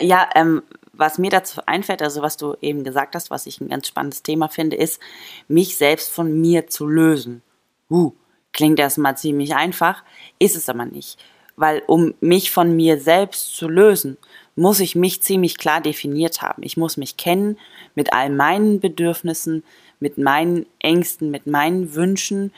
ja, 0.00 0.28
ähm, 0.34 0.62
was 0.92 1.18
mir 1.18 1.30
dazu 1.30 1.60
einfällt, 1.66 2.02
also 2.02 2.22
was 2.22 2.36
du 2.36 2.56
eben 2.60 2.84
gesagt 2.84 3.14
hast, 3.14 3.30
was 3.30 3.46
ich 3.46 3.60
ein 3.60 3.68
ganz 3.68 3.88
spannendes 3.88 4.22
Thema 4.22 4.48
finde, 4.48 4.76
ist, 4.76 5.00
mich 5.48 5.76
selbst 5.76 6.12
von 6.12 6.40
mir 6.40 6.66
zu 6.68 6.86
lösen. 6.86 7.42
Huh, 7.90 8.12
klingt 8.52 8.78
erstmal 8.78 9.16
ziemlich 9.16 9.54
einfach, 9.54 10.02
ist 10.38 10.56
es 10.56 10.68
aber 10.68 10.84
nicht. 10.86 11.18
Weil 11.56 11.82
um 11.86 12.14
mich 12.20 12.50
von 12.50 12.74
mir 12.74 13.00
selbst 13.00 13.56
zu 13.56 13.68
lösen, 13.68 14.16
muss 14.56 14.80
ich 14.80 14.94
mich 14.94 15.22
ziemlich 15.22 15.58
klar 15.58 15.80
definiert 15.80 16.42
haben. 16.42 16.62
Ich 16.62 16.76
muss 16.76 16.96
mich 16.96 17.16
kennen 17.16 17.58
mit 17.94 18.12
all 18.12 18.30
meinen 18.30 18.80
Bedürfnissen, 18.80 19.64
mit 20.00 20.18
meinen 20.18 20.66
Ängsten, 20.80 21.30
mit 21.30 21.46
meinen 21.46 21.94
Wünschen. 21.94 22.52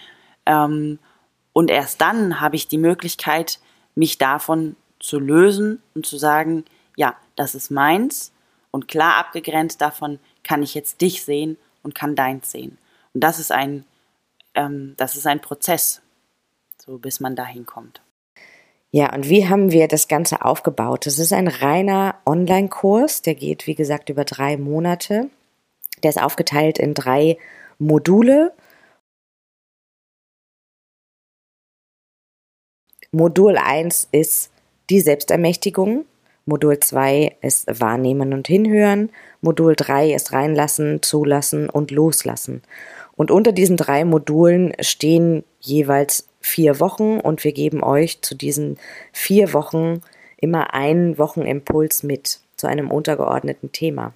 Ähm, 0.47 0.99
und 1.53 1.71
erst 1.71 2.01
dann 2.01 2.41
habe 2.41 2.57
ich 2.57 2.69
die 2.69 2.79
Möglichkeit, 2.79 3.61
mich 3.97 4.19
davon 4.19 4.77
zu 5.01 5.19
lösen 5.19 5.83
und 5.95 6.07
zu 6.07 6.17
sagen, 6.17 6.65
ja, 6.97 7.17
das 7.35 7.57
ist 7.57 7.71
meins 7.71 8.33
und 8.71 8.87
klar 8.87 9.17
abgegrenzt 9.17 9.81
davon 9.81 10.21
kann 10.45 10.63
ich 10.63 10.75
jetzt 10.75 11.01
dich 11.01 11.25
sehen 11.25 11.59
und 11.83 11.95
kann 11.95 12.15
deins 12.15 12.53
sehen. 12.53 12.79
Und 13.15 13.21
das 13.23 13.39
ist 13.39 13.51
ein, 13.51 13.85
ähm, 14.55 14.95
das 14.97 15.17
ist 15.17 15.27
ein 15.27 15.41
Prozess, 15.41 16.03
so 16.79 16.99
bis 16.99 17.21
man 17.21 17.35
dahin 17.35 17.67
kommt. 17.67 18.03
Ja, 18.91 19.13
und 19.13 19.29
wie 19.29 19.49
haben 19.49 19.73
wir 19.73 19.89
das 19.89 20.09
Ganze 20.09 20.45
aufgebaut? 20.45 21.07
Das 21.07 21.19
ist 21.19 21.33
ein 21.33 21.49
reiner 21.49 22.15
Online-Kurs, 22.25 23.23
der 23.23 23.35
geht, 23.35 23.67
wie 23.67 23.75
gesagt, 23.75 24.09
über 24.09 24.25
drei 24.25 24.57
Monate. 24.57 25.29
Der 26.03 26.11
ist 26.11 26.23
aufgeteilt 26.23 26.79
in 26.79 26.95
drei 26.95 27.39
Module 27.79 28.53
Modul 33.13 33.57
1 33.57 34.09
ist 34.13 34.51
die 34.91 35.01
Selbstermächtigung. 35.01 36.05
Modul 36.45 36.79
2 36.79 37.37
ist 37.41 37.81
Wahrnehmen 37.81 38.33
und 38.33 38.47
Hinhören. 38.47 39.11
Modul 39.41 39.75
3 39.77 40.13
ist 40.13 40.33
Reinlassen, 40.33 41.03
Zulassen 41.03 41.69
und 41.69 41.91
Loslassen. 41.91 42.63
Und 43.17 43.31
unter 43.31 43.53
diesen 43.53 43.77
drei 43.77 44.05
Modulen 44.05 44.73
stehen 44.81 45.45
jeweils 45.61 46.29
vier 46.41 46.79
Wochen 46.81 47.19
und 47.19 47.43
wir 47.45 47.53
geben 47.53 47.83
euch 47.83 48.23
zu 48.23 48.35
diesen 48.35 48.79
vier 49.13 49.53
Wochen 49.53 50.03
immer 50.37 50.75
einen 50.75 51.19
Wochenimpuls 51.19 52.03
mit 52.03 52.41
zu 52.57 52.67
einem 52.67 52.91
untergeordneten 52.91 53.73
Thema. 53.73 54.13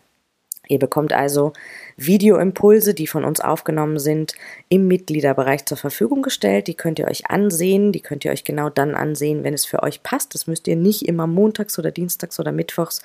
Ihr 0.70 0.78
bekommt 0.78 1.12
also 1.12 1.52
Videoimpulse, 1.98 2.94
die 2.94 3.06
von 3.06 3.24
uns 3.24 3.40
aufgenommen 3.40 3.98
sind, 3.98 4.34
im 4.70 4.88
Mitgliederbereich 4.88 5.66
zur 5.66 5.76
Verfügung 5.76 6.22
gestellt. 6.22 6.66
Die 6.66 6.74
könnt 6.74 6.98
ihr 6.98 7.08
euch 7.08 7.28
ansehen. 7.28 7.92
Die 7.92 8.00
könnt 8.00 8.24
ihr 8.24 8.30
euch 8.30 8.44
genau 8.44 8.70
dann 8.70 8.94
ansehen, 8.94 9.44
wenn 9.44 9.52
es 9.52 9.66
für 9.66 9.82
euch 9.82 10.02
passt. 10.02 10.34
Das 10.34 10.46
müsst 10.46 10.66
ihr 10.66 10.76
nicht 10.76 11.06
immer 11.06 11.26
montags 11.26 11.78
oder 11.78 11.90
dienstags 11.90 12.40
oder 12.40 12.52
mittwochs 12.52 13.02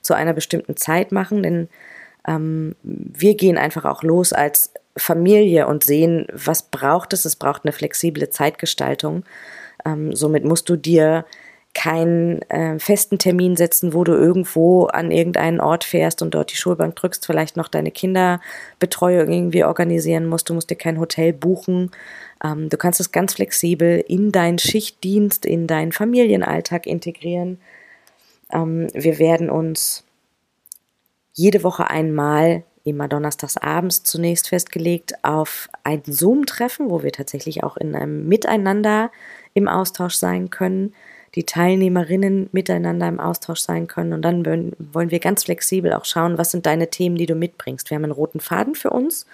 zu 0.00 0.14
einer 0.14 0.34
bestimmten 0.34 0.76
Zeit 0.76 1.10
machen, 1.10 1.42
denn 1.42 1.68
Ähm, 2.28 2.74
wir 2.82 3.36
gehen 3.36 3.56
einfach 3.56 3.84
auch 3.84 4.02
los 4.02 4.32
als 4.32 4.72
Familie 4.96 5.68
und 5.68 5.84
sehen, 5.84 6.26
was 6.32 6.62
braucht 6.62 7.12
es. 7.12 7.24
Es 7.24 7.36
braucht 7.36 7.64
eine 7.64 7.70
flexible 7.70 8.28
Zeitgestaltung. 8.30 9.22
Ähm, 9.84 10.12
somit 10.12 10.44
musst 10.44 10.68
du 10.68 10.74
dir 10.74 11.24
keinen 11.76 12.40
äh, 12.50 12.78
festen 12.78 13.18
Termin 13.18 13.54
setzen, 13.54 13.92
wo 13.92 14.02
du 14.02 14.12
irgendwo 14.12 14.86
an 14.86 15.10
irgendeinen 15.10 15.60
Ort 15.60 15.84
fährst 15.84 16.22
und 16.22 16.34
dort 16.34 16.50
die 16.50 16.56
Schulbank 16.56 16.96
drückst, 16.96 17.26
vielleicht 17.26 17.58
noch 17.58 17.68
deine 17.68 17.90
Kinderbetreuung 17.90 19.30
irgendwie 19.30 19.62
organisieren 19.62 20.24
musst. 20.26 20.48
Du 20.48 20.54
musst 20.54 20.70
dir 20.70 20.76
kein 20.76 20.98
Hotel 20.98 21.34
buchen. 21.34 21.90
Ähm, 22.42 22.70
du 22.70 22.78
kannst 22.78 22.98
es 22.98 23.12
ganz 23.12 23.34
flexibel 23.34 24.02
in 24.08 24.32
deinen 24.32 24.58
Schichtdienst, 24.58 25.44
in 25.44 25.66
deinen 25.66 25.92
Familienalltag 25.92 26.86
integrieren. 26.86 27.58
Ähm, 28.50 28.86
wir 28.94 29.18
werden 29.18 29.50
uns 29.50 30.02
jede 31.34 31.62
Woche 31.62 31.90
einmal 31.90 32.64
immer 32.84 33.06
donnerstags 33.06 33.58
abends 33.58 34.02
zunächst 34.02 34.48
festgelegt 34.48 35.12
auf 35.22 35.68
ein 35.84 36.02
Zoom-Treffen, 36.06 36.88
wo 36.88 37.02
wir 37.02 37.12
tatsächlich 37.12 37.62
auch 37.62 37.76
in 37.76 37.94
einem 37.94 38.26
Miteinander 38.28 39.10
im 39.52 39.68
Austausch 39.68 40.14
sein 40.14 40.48
können, 40.48 40.94
die 41.34 41.44
Teilnehmerinnen 41.44 42.48
miteinander 42.52 43.08
im 43.08 43.20
Austausch 43.20 43.60
sein 43.60 43.86
können. 43.86 44.12
Und 44.12 44.22
dann 44.22 44.46
wollen 44.78 45.10
wir 45.10 45.18
ganz 45.18 45.44
flexibel 45.44 45.92
auch 45.92 46.04
schauen, 46.04 46.38
was 46.38 46.50
sind 46.50 46.66
deine 46.66 46.88
Themen, 46.88 47.16
die 47.16 47.26
du 47.26 47.34
mitbringst. 47.34 47.90
Wir 47.90 47.96
haben 47.96 48.04
einen 48.04 48.12
roten 48.12 48.40
Faden 48.40 48.74
für 48.74 48.90
uns 48.90 49.26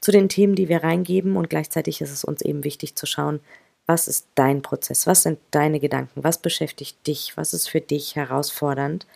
zu 0.00 0.12
den 0.12 0.28
Themen, 0.28 0.54
die 0.54 0.68
wir 0.68 0.82
reingeben. 0.82 1.36
Und 1.36 1.50
gleichzeitig 1.50 2.00
ist 2.00 2.12
es 2.12 2.24
uns 2.24 2.42
eben 2.42 2.64
wichtig 2.64 2.96
zu 2.96 3.06
schauen, 3.06 3.40
was 3.86 4.08
ist 4.08 4.28
dein 4.34 4.62
Prozess? 4.62 5.06
Was 5.06 5.22
sind 5.22 5.38
deine 5.50 5.80
Gedanken? 5.80 6.24
Was 6.24 6.38
beschäftigt 6.38 7.06
dich? 7.06 7.36
Was 7.36 7.52
ist 7.52 7.68
für 7.68 7.80
dich 7.80 8.16
herausfordernd? 8.16 9.06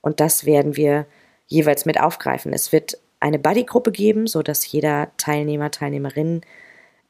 Und 0.00 0.20
das 0.20 0.46
werden 0.46 0.76
wir 0.76 1.06
jeweils 1.46 1.84
mit 1.84 2.00
aufgreifen. 2.00 2.52
Es 2.52 2.72
wird 2.72 2.98
eine 3.18 3.38
Buddy-Gruppe 3.38 3.92
geben, 3.92 4.26
sodass 4.26 4.70
jeder 4.70 5.10
Teilnehmer, 5.18 5.70
Teilnehmerin 5.70 6.40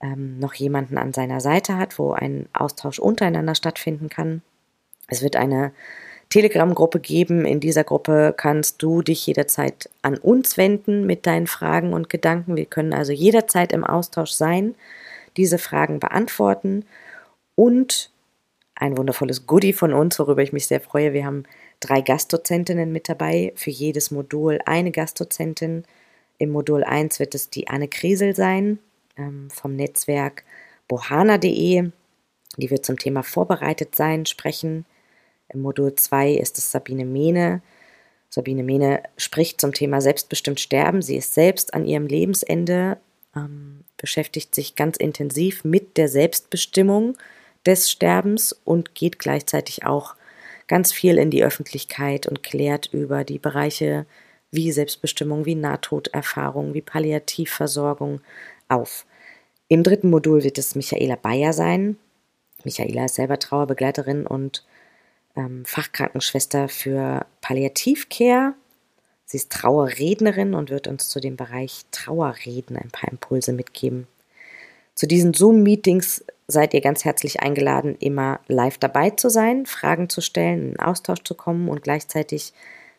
ähm, 0.00 0.38
noch 0.38 0.54
jemanden 0.54 0.98
an 0.98 1.12
seiner 1.12 1.40
Seite 1.40 1.76
hat, 1.76 1.98
wo 1.98 2.12
ein 2.12 2.46
Austausch 2.52 2.98
untereinander 2.98 3.54
stattfinden 3.54 4.08
kann. 4.08 4.42
Es 5.08 5.22
wird 5.22 5.36
eine 5.36 5.72
Telegram-Gruppe 6.30 7.00
geben. 7.00 7.44
In 7.44 7.60
dieser 7.60 7.84
Gruppe 7.84 8.32
kannst 8.36 8.82
du 8.82 9.02
dich 9.02 9.26
jederzeit 9.26 9.90
an 10.02 10.16
uns 10.16 10.56
wenden 10.56 11.06
mit 11.06 11.26
deinen 11.26 11.46
Fragen 11.46 11.92
und 11.92 12.08
Gedanken. 12.08 12.56
Wir 12.56 12.66
können 12.66 12.94
also 12.94 13.12
jederzeit 13.12 13.72
im 13.72 13.84
Austausch 13.84 14.30
sein, 14.30 14.74
diese 15.36 15.58
Fragen 15.58 16.00
beantworten 16.00 16.84
und 17.56 18.10
ein 18.74 18.96
wundervolles 18.96 19.46
Goodie 19.46 19.72
von 19.72 19.92
uns, 19.92 20.18
worüber 20.18 20.42
ich 20.42 20.52
mich 20.52 20.66
sehr 20.66 20.80
freue. 20.80 21.12
Wir 21.12 21.26
haben 21.26 21.44
drei 21.80 22.00
Gastdozentinnen 22.00 22.90
mit 22.90 23.08
dabei, 23.08 23.52
für 23.56 23.70
jedes 23.70 24.10
Modul 24.10 24.60
eine 24.64 24.90
Gastdozentin. 24.90 25.84
Im 26.38 26.50
Modul 26.50 26.84
1 26.84 27.18
wird 27.18 27.34
es 27.34 27.50
die 27.50 27.68
Anne 27.68 27.88
Kresel 27.88 28.34
sein 28.34 28.78
vom 29.48 29.76
Netzwerk 29.76 30.44
bohana.de. 30.88 31.90
Die 32.56 32.70
wird 32.70 32.84
zum 32.84 32.98
Thema 32.98 33.22
Vorbereitet 33.22 33.94
sein 33.94 34.26
sprechen. 34.26 34.84
Im 35.48 35.62
Modul 35.62 35.94
2 35.94 36.32
ist 36.32 36.58
es 36.58 36.70
Sabine 36.70 37.04
Mehne. 37.04 37.62
Sabine 38.28 38.62
Mehne 38.62 39.02
spricht 39.16 39.60
zum 39.60 39.72
Thema 39.72 40.00
selbstbestimmt 40.00 40.60
sterben. 40.60 41.02
Sie 41.02 41.16
ist 41.16 41.34
selbst 41.34 41.74
an 41.74 41.84
ihrem 41.84 42.06
Lebensende, 42.06 42.98
ähm, 43.34 43.84
beschäftigt 43.96 44.54
sich 44.54 44.76
ganz 44.76 44.96
intensiv 44.96 45.64
mit 45.64 45.96
der 45.96 46.08
Selbstbestimmung 46.08 47.16
des 47.66 47.90
Sterbens 47.90 48.52
und 48.64 48.94
geht 48.94 49.18
gleichzeitig 49.18 49.84
auch 49.84 50.14
ganz 50.68 50.92
viel 50.92 51.18
in 51.18 51.30
die 51.30 51.42
Öffentlichkeit 51.42 52.26
und 52.26 52.42
klärt 52.42 52.90
über 52.92 53.24
die 53.24 53.40
Bereiche 53.40 54.06
wie 54.52 54.72
Selbstbestimmung, 54.72 55.44
wie 55.44 55.56
Nahtoderfahrung, 55.56 56.74
wie 56.74 56.82
Palliativversorgung 56.82 58.20
auf. 58.68 59.04
Im 59.72 59.84
dritten 59.84 60.10
Modul 60.10 60.42
wird 60.42 60.58
es 60.58 60.74
Michaela 60.74 61.14
Bayer 61.14 61.52
sein. 61.52 61.96
Michaela 62.64 63.04
ist 63.04 63.14
selber 63.14 63.38
Trauerbegleiterin 63.38 64.26
und 64.26 64.64
ähm, 65.36 65.64
Fachkrankenschwester 65.64 66.66
für 66.66 67.24
Palliativcare. 67.40 68.54
Sie 69.26 69.36
ist 69.36 69.52
Trauerrednerin 69.52 70.54
und 70.54 70.70
wird 70.70 70.88
uns 70.88 71.08
zu 71.08 71.20
dem 71.20 71.36
Bereich 71.36 71.84
Trauerreden 71.92 72.76
ein 72.76 72.90
paar 72.90 73.12
Impulse 73.12 73.52
mitgeben. 73.52 74.08
Zu 74.96 75.06
diesen 75.06 75.34
Zoom-Meetings 75.34 76.24
seid 76.48 76.74
ihr 76.74 76.80
ganz 76.80 77.04
herzlich 77.04 77.38
eingeladen, 77.38 77.94
immer 78.00 78.40
live 78.48 78.76
dabei 78.76 79.10
zu 79.10 79.30
sein, 79.30 79.66
Fragen 79.66 80.08
zu 80.08 80.20
stellen, 80.20 80.72
in 80.72 80.80
Austausch 80.80 81.22
zu 81.22 81.36
kommen 81.36 81.68
und 81.68 81.84
gleichzeitig 81.84 82.54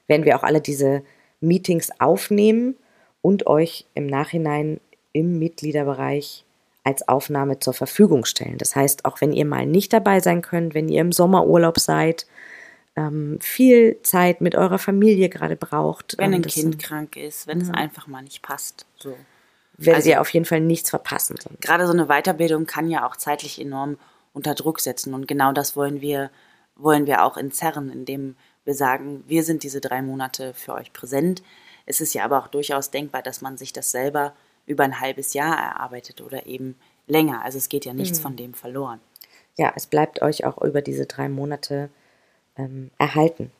werden 0.08 0.24
wir 0.24 0.38
auch 0.38 0.44
alle 0.44 0.62
diese 0.62 1.04
Meetings 1.42 1.90
aufnehmen 2.00 2.78
und 3.22 3.46
euch 3.46 3.88
im 3.94 4.08
Nachhinein 4.08 4.80
im 5.12 5.38
Mitgliederbereich 5.38 6.46
als 6.84 7.08
Aufnahme 7.08 7.60
zur 7.60 7.74
Verfügung 7.74 8.26
stellen. 8.26 8.58
Das 8.58 8.76
heißt, 8.76 9.06
auch 9.06 9.22
wenn 9.22 9.34
ihr 9.34 9.46
mal 9.46 9.66
nicht 9.66 9.94
dabei 9.94 10.20
sein 10.20 10.42
könnt, 10.42 10.74
wenn 10.74 10.90
ihr 10.90 11.02
im 11.02 11.12
Sommerurlaub 11.12 11.80
seid, 11.80 12.26
ähm, 12.96 13.38
viel 13.40 14.02
Zeit 14.04 14.42
mit 14.42 14.56
eurer 14.56 14.80
Familie 14.80 15.30
gerade 15.30 15.56
braucht. 15.56 16.18
Wenn 16.18 16.34
ein 16.34 16.42
Kind 16.42 16.80
krank 16.80 17.16
ist, 17.16 17.48
wenn 17.48 17.62
es 17.62 17.70
einfach 17.70 18.08
mal 18.08 18.22
nicht 18.22 18.42
passt. 18.42 18.86
So 18.98 19.16
werdet 19.86 20.02
also, 20.02 20.10
ihr 20.10 20.22
auf 20.22 20.30
jeden 20.30 20.46
Fall 20.46 20.62
nichts 20.62 20.90
verpassen. 20.90 21.38
Gerade 21.60 21.88
so 21.88 21.94
eine 21.94 22.08
Weiterbildung 22.08 22.66
kann 22.66 22.90
ja 22.90 23.08
auch 23.08 23.16
zeitlich 23.16 23.60
enorm 23.60 23.98
unter 24.34 24.56
Druck 24.56 24.80
setzen 24.80 25.14
und 25.14 25.28
genau 25.28 25.52
das 25.52 25.76
wollen 25.76 26.02
wir, 26.02 26.32
wollen 26.76 27.06
wir 27.06 27.24
auch 27.24 27.38
entzerren, 27.38 27.90
indem 27.92 28.36
wir 28.64 28.76
sagen, 28.76 29.24
wir 29.28 29.44
sind 29.44 29.64
diese 29.64 29.82
drei 29.82 30.02
Monate 30.02 30.54
für 30.54 30.74
euch 30.74 30.94
präsent. 30.94 31.42
Es 31.86 32.00
ist 32.00 32.14
ja 32.14 32.24
aber 32.24 32.40
auch 32.40 32.48
durchaus 32.48 32.92
denkbar, 32.92 33.24
dass 33.24 33.42
man 33.42 33.58
sich 33.58 33.74
das 33.74 33.92
selber 33.92 34.34
über 34.66 34.84
ein 34.84 35.00
halbes 35.00 35.34
Jahr 35.34 35.58
erarbeitet 35.58 36.22
oder 36.22 36.46
eben 36.46 36.76
länger. 37.08 37.44
Also 37.44 37.58
es 37.58 37.70
geht 37.70 37.86
ja 37.86 37.94
nichts 37.94 38.20
mhm. 38.20 38.24
von 38.24 38.36
dem 38.36 38.54
verloren. 38.54 39.00
Ja, 39.58 39.74
es 39.76 39.88
bleibt 39.88 40.22
euch 40.22 40.46
auch 40.46 40.62
über 40.62 40.82
diese 40.82 41.06
drei 41.06 41.30
Monate 41.30 41.90
ähm, 42.58 42.92
erhalten. 42.98 43.52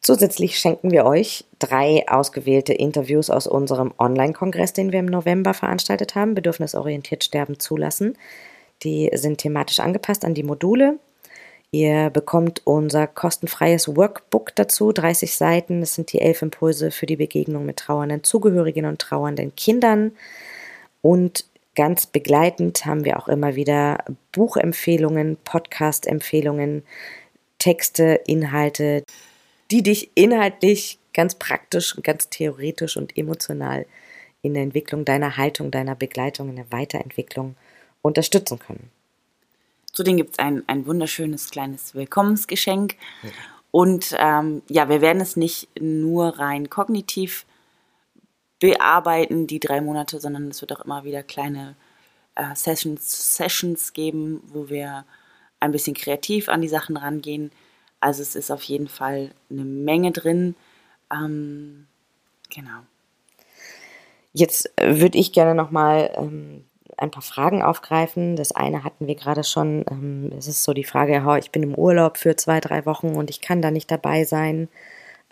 Zusätzlich 0.00 0.58
schenken 0.58 0.90
wir 0.90 1.04
euch 1.04 1.44
drei 1.58 2.04
ausgewählte 2.08 2.72
Interviews 2.72 3.30
aus 3.30 3.46
unserem 3.46 3.92
Online-Kongress, 3.98 4.72
den 4.72 4.92
wir 4.92 5.00
im 5.00 5.06
November 5.06 5.54
veranstaltet 5.54 6.14
haben, 6.14 6.34
Bedürfnisorientiert 6.34 7.24
Sterben 7.24 7.58
zulassen. 7.58 8.16
Die 8.82 9.10
sind 9.14 9.38
thematisch 9.38 9.80
angepasst 9.80 10.24
an 10.24 10.34
die 10.34 10.42
Module. 10.42 10.98
Ihr 11.72 12.10
bekommt 12.10 12.62
unser 12.64 13.06
kostenfreies 13.06 13.96
Workbook 13.96 14.54
dazu, 14.54 14.92
30 14.92 15.34
Seiten. 15.36 15.80
Das 15.80 15.94
sind 15.94 16.12
die 16.12 16.20
elf 16.20 16.42
Impulse 16.42 16.90
für 16.90 17.06
die 17.06 17.16
Begegnung 17.16 17.66
mit 17.66 17.78
trauernden 17.78 18.24
Zugehörigen 18.24 18.86
und 18.86 19.00
trauernden 19.00 19.54
Kindern. 19.56 20.12
Und 21.02 21.44
ganz 21.74 22.06
begleitend 22.06 22.86
haben 22.86 23.04
wir 23.04 23.18
auch 23.18 23.28
immer 23.28 23.56
wieder 23.56 24.04
Buchempfehlungen, 24.32 25.36
Podcast-Empfehlungen, 25.44 26.84
Texte, 27.58 28.20
Inhalte 28.26 29.02
die 29.70 29.82
dich 29.82 30.10
inhaltlich 30.14 30.98
ganz 31.12 31.34
praktisch, 31.34 31.96
ganz 32.02 32.28
theoretisch 32.28 32.96
und 32.96 33.16
emotional 33.16 33.86
in 34.42 34.54
der 34.54 34.62
Entwicklung 34.62 35.04
deiner 35.04 35.36
Haltung, 35.36 35.70
deiner 35.70 35.94
Begleitung, 35.94 36.50
in 36.50 36.56
der 36.56 36.70
Weiterentwicklung 36.70 37.56
unterstützen 38.02 38.58
können. 38.58 38.90
Zudem 39.96 40.16
gibt 40.16 40.32
es 40.32 40.38
ein, 40.38 40.62
ein 40.66 40.86
wunderschönes 40.86 41.50
kleines 41.50 41.94
Willkommensgeschenk. 41.94 42.96
Und 43.70 44.14
ähm, 44.18 44.62
ja, 44.68 44.88
wir 44.88 45.00
werden 45.00 45.20
es 45.22 45.36
nicht 45.36 45.68
nur 45.80 46.38
rein 46.38 46.70
kognitiv 46.70 47.46
bearbeiten, 48.60 49.46
die 49.46 49.60
drei 49.60 49.80
Monate, 49.80 50.20
sondern 50.20 50.48
es 50.48 50.60
wird 50.60 50.72
auch 50.72 50.84
immer 50.84 51.04
wieder 51.04 51.22
kleine 51.22 51.76
äh, 52.34 52.54
Sessions, 52.54 53.36
Sessions 53.36 53.92
geben, 53.92 54.42
wo 54.46 54.68
wir 54.68 55.04
ein 55.60 55.72
bisschen 55.72 55.94
kreativ 55.94 56.48
an 56.48 56.62
die 56.62 56.68
Sachen 56.68 56.96
rangehen 56.96 57.50
also 58.00 58.22
es 58.22 58.36
ist 58.36 58.50
auf 58.50 58.62
jeden 58.62 58.88
Fall 58.88 59.32
eine 59.50 59.64
Menge 59.64 60.12
drin. 60.12 60.54
Ähm, 61.12 61.86
genau. 62.54 62.80
Jetzt 64.32 64.70
würde 64.80 65.18
ich 65.18 65.32
gerne 65.32 65.54
nochmal 65.54 66.12
ähm, 66.16 66.64
ein 66.96 67.10
paar 67.10 67.22
Fragen 67.22 67.62
aufgreifen. 67.62 68.36
Das 68.36 68.52
eine 68.52 68.84
hatten 68.84 69.06
wir 69.06 69.14
gerade 69.14 69.44
schon. 69.44 69.84
Ähm, 69.90 70.32
es 70.36 70.48
ist 70.48 70.64
so 70.64 70.72
die 70.72 70.84
Frage, 70.84 71.22
ich 71.38 71.50
bin 71.50 71.62
im 71.62 71.74
Urlaub 71.74 72.16
für 72.16 72.36
zwei, 72.36 72.60
drei 72.60 72.86
Wochen 72.86 73.08
und 73.08 73.30
ich 73.30 73.40
kann 73.40 73.62
da 73.62 73.70
nicht 73.70 73.90
dabei 73.90 74.24
sein. 74.24 74.68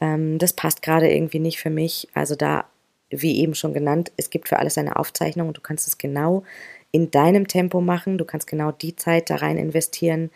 Ähm, 0.00 0.38
das 0.38 0.52
passt 0.52 0.82
gerade 0.82 1.10
irgendwie 1.10 1.38
nicht 1.38 1.58
für 1.58 1.70
mich. 1.70 2.08
Also 2.14 2.34
da, 2.34 2.64
wie 3.10 3.38
eben 3.40 3.54
schon 3.54 3.74
genannt, 3.74 4.12
es 4.16 4.30
gibt 4.30 4.48
für 4.48 4.58
alles 4.58 4.78
eine 4.78 4.96
Aufzeichnung 4.96 5.48
und 5.48 5.56
du 5.56 5.62
kannst 5.62 5.86
es 5.86 5.98
genau 5.98 6.44
in 6.92 7.10
deinem 7.10 7.48
Tempo 7.48 7.80
machen. 7.80 8.18
Du 8.18 8.24
kannst 8.24 8.46
genau 8.46 8.70
die 8.70 8.96
Zeit 8.96 9.30
da 9.30 9.36
rein 9.36 9.56
investieren, 9.56 10.30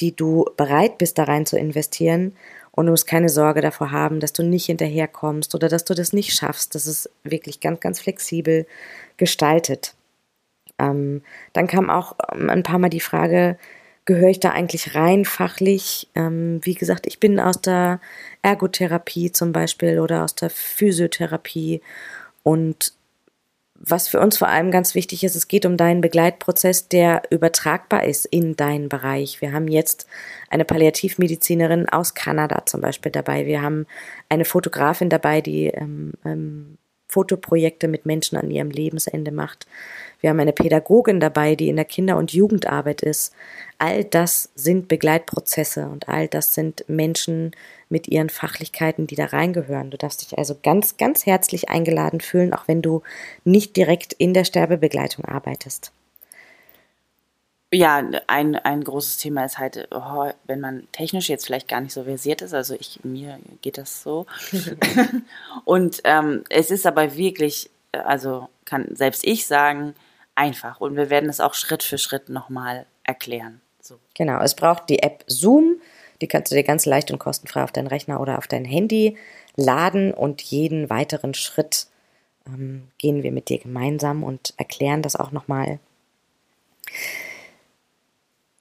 die 0.00 0.14
du 0.14 0.44
bereit 0.56 0.98
bist, 0.98 1.18
da 1.18 1.24
rein 1.24 1.46
zu 1.46 1.58
investieren. 1.58 2.36
Und 2.72 2.86
du 2.86 2.90
musst 2.90 3.06
keine 3.06 3.28
Sorge 3.28 3.60
davor 3.60 3.92
haben, 3.92 4.18
dass 4.18 4.32
du 4.32 4.42
nicht 4.42 4.66
hinterherkommst 4.66 5.54
oder 5.54 5.68
dass 5.68 5.84
du 5.84 5.94
das 5.94 6.12
nicht 6.12 6.34
schaffst. 6.34 6.74
Das 6.74 6.88
ist 6.88 7.08
wirklich 7.22 7.60
ganz, 7.60 7.78
ganz 7.78 8.00
flexibel 8.00 8.66
gestaltet. 9.16 9.94
Ähm, 10.78 11.22
dann 11.52 11.66
kam 11.66 11.90
auch 11.90 12.16
ähm, 12.32 12.50
ein 12.50 12.62
paar 12.62 12.78
Mal 12.78 12.90
die 12.90 13.00
Frage, 13.00 13.58
gehöre 14.04 14.30
ich 14.30 14.40
da 14.40 14.50
eigentlich 14.50 14.94
rein 14.94 15.24
fachlich? 15.24 16.08
Ähm, 16.14 16.60
wie 16.62 16.74
gesagt, 16.74 17.06
ich 17.06 17.20
bin 17.20 17.40
aus 17.40 17.60
der 17.60 18.00
Ergotherapie 18.42 19.32
zum 19.32 19.52
Beispiel 19.52 20.00
oder 20.00 20.24
aus 20.24 20.34
der 20.34 20.50
Physiotherapie 20.50 21.80
und 22.42 22.92
was 23.86 24.08
für 24.08 24.20
uns 24.20 24.38
vor 24.38 24.48
allem 24.48 24.70
ganz 24.70 24.94
wichtig 24.94 25.24
ist, 25.24 25.34
es 25.34 25.48
geht 25.48 25.66
um 25.66 25.76
deinen 25.76 26.00
Begleitprozess, 26.00 26.88
der 26.88 27.22
übertragbar 27.30 28.04
ist 28.04 28.24
in 28.24 28.56
deinen 28.56 28.88
Bereich. 28.88 29.40
Wir 29.40 29.52
haben 29.52 29.68
jetzt 29.68 30.06
eine 30.48 30.64
Palliativmedizinerin 30.64 31.88
aus 31.88 32.14
Kanada 32.14 32.64
zum 32.66 32.80
Beispiel 32.80 33.12
dabei. 33.12 33.46
Wir 33.46 33.62
haben 33.62 33.86
eine 34.28 34.44
Fotografin 34.44 35.10
dabei, 35.10 35.40
die 35.40 35.66
ähm, 35.66 36.12
ähm, 36.24 36.78
Fotoprojekte 37.14 37.86
mit 37.86 38.06
Menschen 38.06 38.36
an 38.36 38.50
ihrem 38.50 38.70
Lebensende 38.70 39.30
macht. 39.30 39.68
Wir 40.20 40.30
haben 40.30 40.40
eine 40.40 40.52
Pädagogin 40.52 41.20
dabei, 41.20 41.54
die 41.54 41.68
in 41.68 41.76
der 41.76 41.84
Kinder- 41.84 42.16
und 42.16 42.32
Jugendarbeit 42.32 43.02
ist. 43.02 43.32
All 43.78 44.02
das 44.02 44.50
sind 44.56 44.88
Begleitprozesse 44.88 45.86
und 45.86 46.08
all 46.08 46.26
das 46.26 46.54
sind 46.54 46.84
Menschen 46.88 47.52
mit 47.88 48.08
ihren 48.08 48.30
Fachlichkeiten, 48.30 49.06
die 49.06 49.14
da 49.14 49.26
reingehören. 49.26 49.90
Du 49.90 49.96
darfst 49.96 50.22
dich 50.22 50.36
also 50.36 50.56
ganz, 50.60 50.96
ganz 50.96 51.24
herzlich 51.24 51.68
eingeladen 51.68 52.20
fühlen, 52.20 52.52
auch 52.52 52.66
wenn 52.66 52.82
du 52.82 53.02
nicht 53.44 53.76
direkt 53.76 54.12
in 54.14 54.34
der 54.34 54.44
Sterbebegleitung 54.44 55.24
arbeitest. 55.24 55.92
Ja, 57.74 58.02
ein, 58.26 58.56
ein 58.56 58.84
großes 58.84 59.16
Thema 59.18 59.44
ist 59.44 59.58
halt, 59.58 59.88
oh, 59.90 60.30
wenn 60.44 60.60
man 60.60 60.86
technisch 60.92 61.28
jetzt 61.28 61.46
vielleicht 61.46 61.68
gar 61.68 61.80
nicht 61.80 61.92
so 61.92 62.04
versiert 62.04 62.42
ist, 62.42 62.54
also 62.54 62.74
ich, 62.78 63.00
mir 63.02 63.38
geht 63.62 63.78
das 63.78 64.02
so. 64.02 64.26
und 65.64 66.00
ähm, 66.04 66.44
es 66.50 66.70
ist 66.70 66.86
aber 66.86 67.16
wirklich, 67.16 67.70
also 67.92 68.48
kann 68.64 68.94
selbst 68.94 69.26
ich 69.26 69.46
sagen, 69.46 69.94
einfach. 70.34 70.80
Und 70.80 70.96
wir 70.96 71.10
werden 71.10 71.28
es 71.28 71.40
auch 71.40 71.54
Schritt 71.54 71.82
für 71.82 71.98
Schritt 71.98 72.28
nochmal 72.28 72.86
erklären. 73.02 73.60
So. 73.80 73.98
Genau, 74.14 74.40
es 74.40 74.54
braucht 74.54 74.88
die 74.88 75.02
App 75.02 75.24
Zoom, 75.26 75.80
die 76.20 76.28
kannst 76.28 76.50
du 76.50 76.56
dir 76.56 76.64
ganz 76.64 76.86
leicht 76.86 77.10
und 77.10 77.18
kostenfrei 77.18 77.62
auf 77.62 77.72
deinen 77.72 77.86
Rechner 77.86 78.20
oder 78.20 78.38
auf 78.38 78.46
dein 78.46 78.64
Handy 78.64 79.16
laden 79.56 80.12
und 80.12 80.42
jeden 80.42 80.90
weiteren 80.90 81.34
Schritt 81.34 81.86
ähm, 82.46 82.88
gehen 82.98 83.22
wir 83.22 83.32
mit 83.32 83.48
dir 83.48 83.58
gemeinsam 83.58 84.22
und 84.22 84.54
erklären 84.56 85.02
das 85.02 85.16
auch 85.16 85.32
nochmal. 85.32 85.78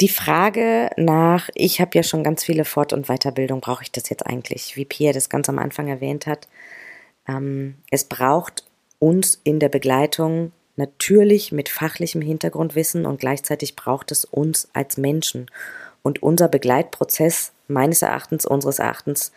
Die 0.03 0.09
Frage 0.09 0.89
nach, 0.97 1.47
ich 1.55 1.79
habe 1.79 1.91
ja 1.93 2.03
schon 2.03 2.25
ganz 2.25 2.43
viele 2.43 2.65
Fort- 2.65 2.91
und 2.91 3.07
Weiterbildung, 3.07 3.61
brauche 3.61 3.83
ich 3.83 3.91
das 3.93 4.09
jetzt 4.09 4.27
eigentlich? 4.27 4.75
Wie 4.75 4.83
Pierre 4.83 5.13
das 5.13 5.29
ganz 5.29 5.47
am 5.47 5.57
Anfang 5.57 5.87
erwähnt 5.87 6.27
hat, 6.27 6.49
ähm, 7.25 7.75
es 7.89 8.03
braucht 8.03 8.65
uns 8.99 9.39
in 9.45 9.61
der 9.61 9.69
Begleitung 9.69 10.51
natürlich 10.75 11.53
mit 11.53 11.69
fachlichem 11.69 12.21
Hintergrundwissen 12.21 13.05
und 13.05 13.21
gleichzeitig 13.21 13.77
braucht 13.77 14.11
es 14.11 14.25
uns 14.25 14.67
als 14.73 14.97
Menschen. 14.97 15.45
Und 16.01 16.21
unser 16.21 16.49
Begleitprozess, 16.49 17.53
meines 17.69 18.01
Erachtens, 18.01 18.45
unseres 18.45 18.79
Erachtens, 18.79 19.31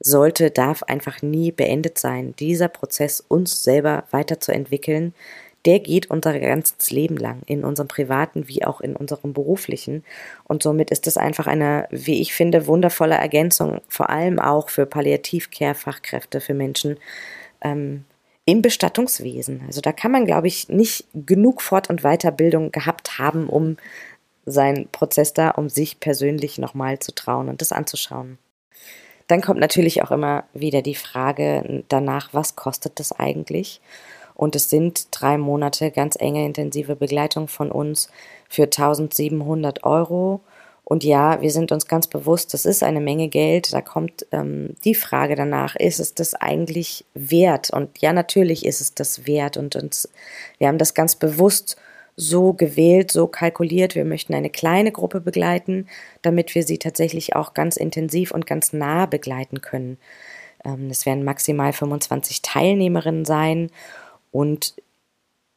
sollte, 0.00 0.50
darf 0.50 0.82
einfach 0.82 1.22
nie 1.22 1.52
beendet 1.52 1.96
sein. 1.96 2.34
Dieser 2.40 2.66
Prozess, 2.66 3.20
uns 3.20 3.62
selber 3.62 4.02
weiterzuentwickeln, 4.10 5.14
der 5.68 5.80
geht 5.80 6.08
unser 6.08 6.38
ganzes 6.40 6.90
Leben 6.90 7.18
lang, 7.18 7.42
in 7.44 7.62
unserem 7.62 7.88
privaten 7.88 8.48
wie 8.48 8.64
auch 8.64 8.80
in 8.80 8.96
unserem 8.96 9.34
beruflichen. 9.34 10.02
Und 10.44 10.62
somit 10.62 10.90
ist 10.90 11.06
es 11.06 11.18
einfach 11.18 11.46
eine, 11.46 11.86
wie 11.90 12.22
ich 12.22 12.32
finde, 12.32 12.66
wundervolle 12.66 13.16
Ergänzung, 13.16 13.82
vor 13.86 14.08
allem 14.08 14.38
auch 14.38 14.70
für 14.70 14.86
Palliativcare-Fachkräfte, 14.86 16.40
für 16.40 16.54
Menschen 16.54 16.96
ähm, 17.60 18.04
im 18.46 18.62
Bestattungswesen. 18.62 19.60
Also 19.66 19.82
da 19.82 19.92
kann 19.92 20.10
man, 20.10 20.24
glaube 20.24 20.46
ich, 20.46 20.70
nicht 20.70 21.04
genug 21.12 21.60
Fort- 21.60 21.90
und 21.90 22.00
Weiterbildung 22.00 22.72
gehabt 22.72 23.18
haben, 23.18 23.46
um 23.46 23.76
seinen 24.46 24.88
Prozess 24.88 25.34
da, 25.34 25.50
um 25.50 25.68
sich 25.68 26.00
persönlich 26.00 26.56
nochmal 26.56 26.98
zu 26.98 27.14
trauen 27.14 27.50
und 27.50 27.60
das 27.60 27.72
anzuschauen. 27.72 28.38
Dann 29.26 29.42
kommt 29.42 29.60
natürlich 29.60 30.02
auch 30.02 30.12
immer 30.12 30.44
wieder 30.54 30.80
die 30.80 30.94
Frage 30.94 31.84
danach, 31.90 32.30
was 32.32 32.56
kostet 32.56 32.98
das 33.00 33.12
eigentlich? 33.12 33.82
Und 34.38 34.54
es 34.54 34.70
sind 34.70 35.08
drei 35.10 35.36
Monate 35.36 35.90
ganz 35.90 36.14
enge 36.14 36.46
intensive 36.46 36.94
Begleitung 36.94 37.48
von 37.48 37.72
uns 37.72 38.08
für 38.48 38.62
1700 38.62 39.82
Euro. 39.82 40.42
Und 40.84 41.02
ja, 41.02 41.42
wir 41.42 41.50
sind 41.50 41.72
uns 41.72 41.88
ganz 41.88 42.06
bewusst, 42.06 42.54
das 42.54 42.64
ist 42.64 42.84
eine 42.84 43.00
Menge 43.00 43.26
Geld. 43.26 43.72
Da 43.72 43.80
kommt 43.80 44.26
ähm, 44.30 44.76
die 44.84 44.94
Frage 44.94 45.34
danach, 45.34 45.74
ist 45.74 45.98
es 45.98 46.14
das 46.14 46.34
eigentlich 46.34 47.04
wert? 47.14 47.70
Und 47.70 47.98
ja, 47.98 48.12
natürlich 48.12 48.64
ist 48.64 48.80
es 48.80 48.94
das 48.94 49.26
wert. 49.26 49.56
Und 49.56 49.74
uns, 49.74 50.08
wir 50.58 50.68
haben 50.68 50.78
das 50.78 50.94
ganz 50.94 51.16
bewusst 51.16 51.76
so 52.14 52.52
gewählt, 52.52 53.10
so 53.10 53.26
kalkuliert. 53.26 53.96
Wir 53.96 54.04
möchten 54.04 54.34
eine 54.34 54.50
kleine 54.50 54.92
Gruppe 54.92 55.20
begleiten, 55.20 55.88
damit 56.22 56.54
wir 56.54 56.62
sie 56.62 56.78
tatsächlich 56.78 57.34
auch 57.34 57.54
ganz 57.54 57.76
intensiv 57.76 58.30
und 58.30 58.46
ganz 58.46 58.72
nah 58.72 59.06
begleiten 59.06 59.62
können. 59.62 59.98
Ähm, 60.64 60.90
es 60.90 61.06
werden 61.06 61.24
maximal 61.24 61.72
25 61.72 62.40
Teilnehmerinnen 62.42 63.24
sein. 63.24 63.70
Und 64.30 64.74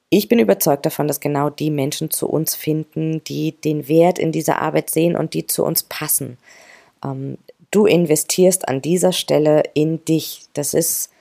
ich 0.09 0.27
bin 0.27 0.39
überzeugt 0.39 0.85
davon, 0.85 1.07
dass 1.07 1.19
genau 1.19 1.49
die 1.49 1.71
Menschen 1.71 2.11
zu 2.11 2.27
uns 2.27 2.55
finden, 2.55 3.23
die 3.23 3.53
den 3.53 3.87
Wert 3.87 4.19
in 4.19 4.31
dieser 4.31 4.61
Arbeit 4.61 4.89
sehen 4.89 5.15
und 5.15 5.33
die 5.33 5.47
zu 5.47 5.63
uns 5.63 5.83
passen. 5.83 6.37
Ähm, 7.03 7.37
du 7.71 7.85
investierst 7.85 8.67
an 8.67 8.81
dieser 8.81 9.13
Stelle 9.13 9.63
in 9.73 10.03
dich. 10.03 10.47
Das 10.53 10.73
ist 10.73 11.11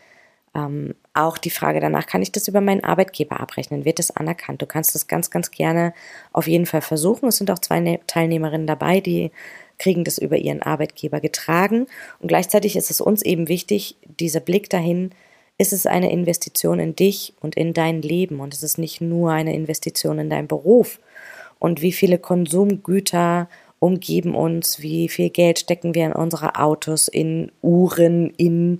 ähm, 0.54 0.94
auch 1.14 1.38
die 1.38 1.50
Frage 1.50 1.80
danach, 1.80 2.06
kann 2.06 2.22
ich 2.22 2.32
das 2.32 2.48
über 2.48 2.60
meinen 2.60 2.82
Arbeitgeber 2.82 3.40
abrechnen? 3.40 3.84
Wird 3.84 4.00
das 4.00 4.10
anerkannt? 4.10 4.60
Du 4.60 4.66
kannst 4.66 4.94
das 4.94 5.06
ganz, 5.06 5.30
ganz 5.30 5.50
gerne 5.50 5.94
auf 6.32 6.48
jeden 6.48 6.66
Fall 6.66 6.82
versuchen. 6.82 7.28
Es 7.28 7.36
sind 7.36 7.50
auch 7.50 7.58
zwei 7.60 7.80
ne 7.80 8.00
Teilnehmerinnen 8.06 8.66
dabei, 8.66 9.00
die 9.00 9.30
kriegen 9.78 10.04
das 10.04 10.18
über 10.18 10.36
ihren 10.36 10.62
Arbeitgeber 10.62 11.20
getragen. 11.20 11.86
Und 12.18 12.28
gleichzeitig 12.28 12.76
ist 12.76 12.90
es 12.90 13.00
uns 13.00 13.22
eben 13.22 13.48
wichtig, 13.48 13.96
dieser 14.18 14.40
Blick 14.40 14.68
dahin, 14.68 15.12
ist 15.60 15.74
es 15.74 15.84
eine 15.84 16.10
Investition 16.10 16.80
in 16.80 16.96
dich 16.96 17.34
und 17.42 17.54
in 17.54 17.74
dein 17.74 18.00
Leben 18.00 18.40
und 18.40 18.54
es 18.54 18.62
ist 18.62 18.78
nicht 18.78 19.02
nur 19.02 19.30
eine 19.32 19.54
Investition 19.54 20.18
in 20.18 20.30
deinen 20.30 20.48
Beruf. 20.48 20.98
Und 21.58 21.82
wie 21.82 21.92
viele 21.92 22.18
Konsumgüter 22.18 23.46
umgeben 23.78 24.34
uns, 24.34 24.80
wie 24.80 25.10
viel 25.10 25.28
Geld 25.28 25.58
stecken 25.58 25.94
wir 25.94 26.06
in 26.06 26.12
unsere 26.14 26.56
Autos, 26.56 27.08
in 27.08 27.52
Uhren, 27.60 28.30
in 28.38 28.78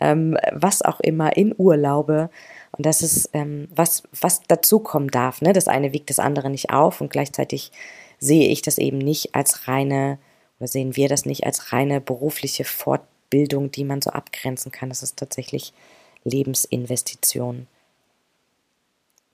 ähm, 0.00 0.38
was 0.52 0.82
auch 0.82 1.00
immer, 1.00 1.36
in 1.36 1.52
Urlaube. 1.58 2.30
Und 2.76 2.86
das 2.86 3.02
ist, 3.02 3.30
ähm, 3.32 3.66
was, 3.74 4.04
was 4.20 4.42
dazukommen 4.46 5.08
darf. 5.08 5.42
Ne? 5.42 5.52
Das 5.52 5.66
eine 5.66 5.92
wiegt 5.92 6.10
das 6.10 6.20
andere 6.20 6.48
nicht 6.48 6.70
auf 6.70 7.00
und 7.00 7.10
gleichzeitig 7.10 7.72
sehe 8.20 8.48
ich 8.50 8.62
das 8.62 8.78
eben 8.78 8.98
nicht 8.98 9.34
als 9.34 9.66
reine, 9.66 10.20
oder 10.60 10.68
sehen 10.68 10.94
wir 10.94 11.08
das 11.08 11.26
nicht 11.26 11.44
als 11.44 11.72
reine 11.72 12.00
berufliche 12.00 12.62
Fortbildung, 12.62 13.72
die 13.72 13.82
man 13.82 14.00
so 14.00 14.10
abgrenzen 14.10 14.70
kann. 14.70 14.90
Das 14.90 15.02
ist 15.02 15.18
tatsächlich 15.18 15.72
Lebensinvestition. 16.24 17.66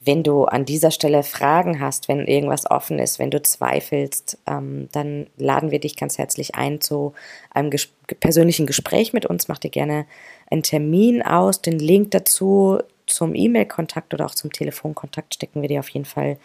Wenn 0.07 0.23
du 0.23 0.45
an 0.45 0.65
dieser 0.65 0.93
Stelle 0.93 1.25
Fragen 1.25 1.81
hast, 1.81 2.07
wenn 2.07 2.27
irgendwas 2.29 2.71
offen 2.71 3.01
ist, 3.01 3.19
wenn 3.19 3.33
du 3.33 3.43
zweifelst, 3.43 4.39
ähm, 4.47 4.89
dann 4.93 5.27
laden 5.37 5.73
wir 5.73 5.81
dich 5.81 5.97
ganz 5.97 6.17
herzlich 6.17 6.55
ein 6.55 6.81
zu 6.81 7.13
einem 7.51 7.71
ges 7.71 7.89
persönlichen 8.21 8.67
Gespräch 8.67 9.13
mit 9.13 9.27
uns. 9.27 9.49
Mach 9.49 9.59
dir 9.59 9.71
gerne 9.71 10.07
einen 10.49 10.63
Termin 10.63 11.23
aus. 11.23 11.61
Den 11.61 11.81
Link 11.81 12.13
dazu 12.13 12.79
zum 13.07 13.35
E-Mail-Kontakt 13.35 14.15
oder 14.15 14.27
auch 14.27 14.35
zum 14.35 14.53
Telefonkontakt 14.53 15.35
stecken 15.35 15.61
wir 15.61 15.69
dir 15.69 15.81
auf 15.81 15.89
jeden 15.89 16.07
Fall 16.07 16.39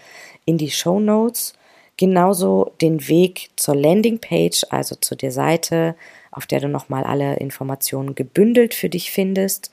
in 0.45 0.57
die 0.57 0.71
Show 0.71 0.99
Notes. 0.99 1.53
Genauso 1.97 2.71
den 2.81 3.07
Weg 3.07 3.51
zur 3.57 3.75
Landingpage, 3.75 4.65
also 4.71 4.95
zu 4.95 5.15
der 5.15 5.31
Seite, 5.31 5.95
auf 6.31 6.47
der 6.47 6.61
du 6.61 6.67
nochmal 6.67 7.03
alle 7.03 7.35
Informationen 7.35 8.15
gebündelt 8.15 8.73
für 8.73 8.89
dich 8.89 9.11
findest 9.11 9.71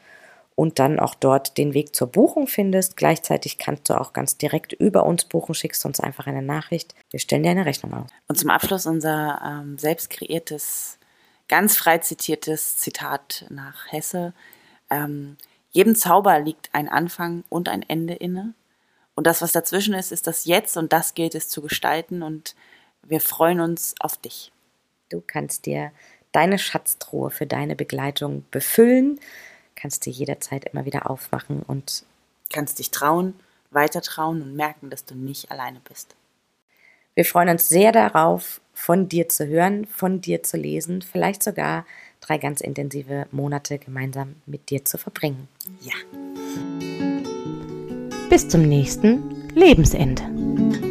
und 0.58 0.80
dann 0.80 0.98
auch 0.98 1.14
dort 1.14 1.56
den 1.56 1.72
Weg 1.72 1.94
zur 1.94 2.08
Buchung 2.08 2.48
findest. 2.48 2.96
Gleichzeitig 2.96 3.58
kannst 3.58 3.88
du 3.88 3.94
auch 3.94 4.12
ganz 4.12 4.38
direkt 4.38 4.72
über 4.72 5.06
uns 5.06 5.24
buchen, 5.24 5.54
schickst 5.54 5.86
uns 5.86 6.00
einfach 6.00 6.26
eine 6.26 6.42
Nachricht. 6.42 6.96
Wir 7.12 7.20
stellen 7.20 7.44
dir 7.44 7.50
eine 7.50 7.64
Rechnung 7.64 7.94
aus. 7.94 8.10
Und 8.26 8.40
zum 8.40 8.50
Abschluss 8.50 8.84
unser 8.84 9.40
ähm, 9.46 9.78
selbst 9.78 10.10
kreiertes, 10.10 10.98
ganz 11.46 11.76
frei 11.76 11.98
zitiertes 11.98 12.76
Zitat 12.76 13.46
nach 13.50 13.92
Hesse. 13.92 14.34
Ähm, 14.90 15.36
jedem 15.70 15.94
Zauber 15.94 16.40
liegt 16.40 16.70
ein 16.72 16.88
Anfang 16.88 17.44
und 17.48 17.68
ein 17.68 17.84
Ende 17.88 18.14
inne. 18.14 18.52
Und 19.14 19.28
das, 19.28 19.40
was 19.40 19.52
dazwischen 19.52 19.94
ist, 19.94 20.10
ist 20.10 20.26
das 20.26 20.44
Jetzt 20.44 20.76
und 20.76 20.92
das 20.92 21.14
gilt 21.14 21.36
es 21.36 21.48
zu 21.48 21.62
gestalten 21.62 22.24
und 22.24 22.56
wir 23.04 23.20
freuen 23.20 23.60
uns 23.60 23.94
auf 24.00 24.16
dich. 24.16 24.50
Du 25.08 25.22
kannst 25.24 25.66
dir 25.66 25.92
deine 26.32 26.58
Schatztruhe 26.58 27.30
für 27.30 27.46
deine 27.46 27.76
Begleitung 27.76 28.44
befüllen 28.50 29.20
kannst 29.78 30.04
du 30.04 30.10
jederzeit 30.10 30.64
immer 30.64 30.84
wieder 30.84 31.10
aufmachen 31.10 31.62
und 31.62 32.04
kannst 32.52 32.78
dich 32.78 32.90
trauen, 32.90 33.34
weiter 33.70 34.02
trauen 34.02 34.42
und 34.42 34.56
merken, 34.56 34.90
dass 34.90 35.04
du 35.04 35.14
nicht 35.14 35.50
alleine 35.50 35.80
bist. 35.88 36.14
Wir 37.14 37.24
freuen 37.24 37.48
uns 37.48 37.68
sehr 37.68 37.92
darauf, 37.92 38.60
von 38.74 39.08
dir 39.08 39.28
zu 39.28 39.46
hören, 39.46 39.86
von 39.86 40.20
dir 40.20 40.42
zu 40.42 40.56
lesen, 40.56 41.02
vielleicht 41.02 41.42
sogar 41.42 41.84
drei 42.20 42.38
ganz 42.38 42.60
intensive 42.60 43.26
Monate 43.32 43.78
gemeinsam 43.78 44.36
mit 44.46 44.70
dir 44.70 44.84
zu 44.84 44.98
verbringen. 44.98 45.48
Ja. 45.80 45.94
Bis 48.30 48.48
zum 48.48 48.62
nächsten 48.62 49.48
Lebensende. 49.54 50.87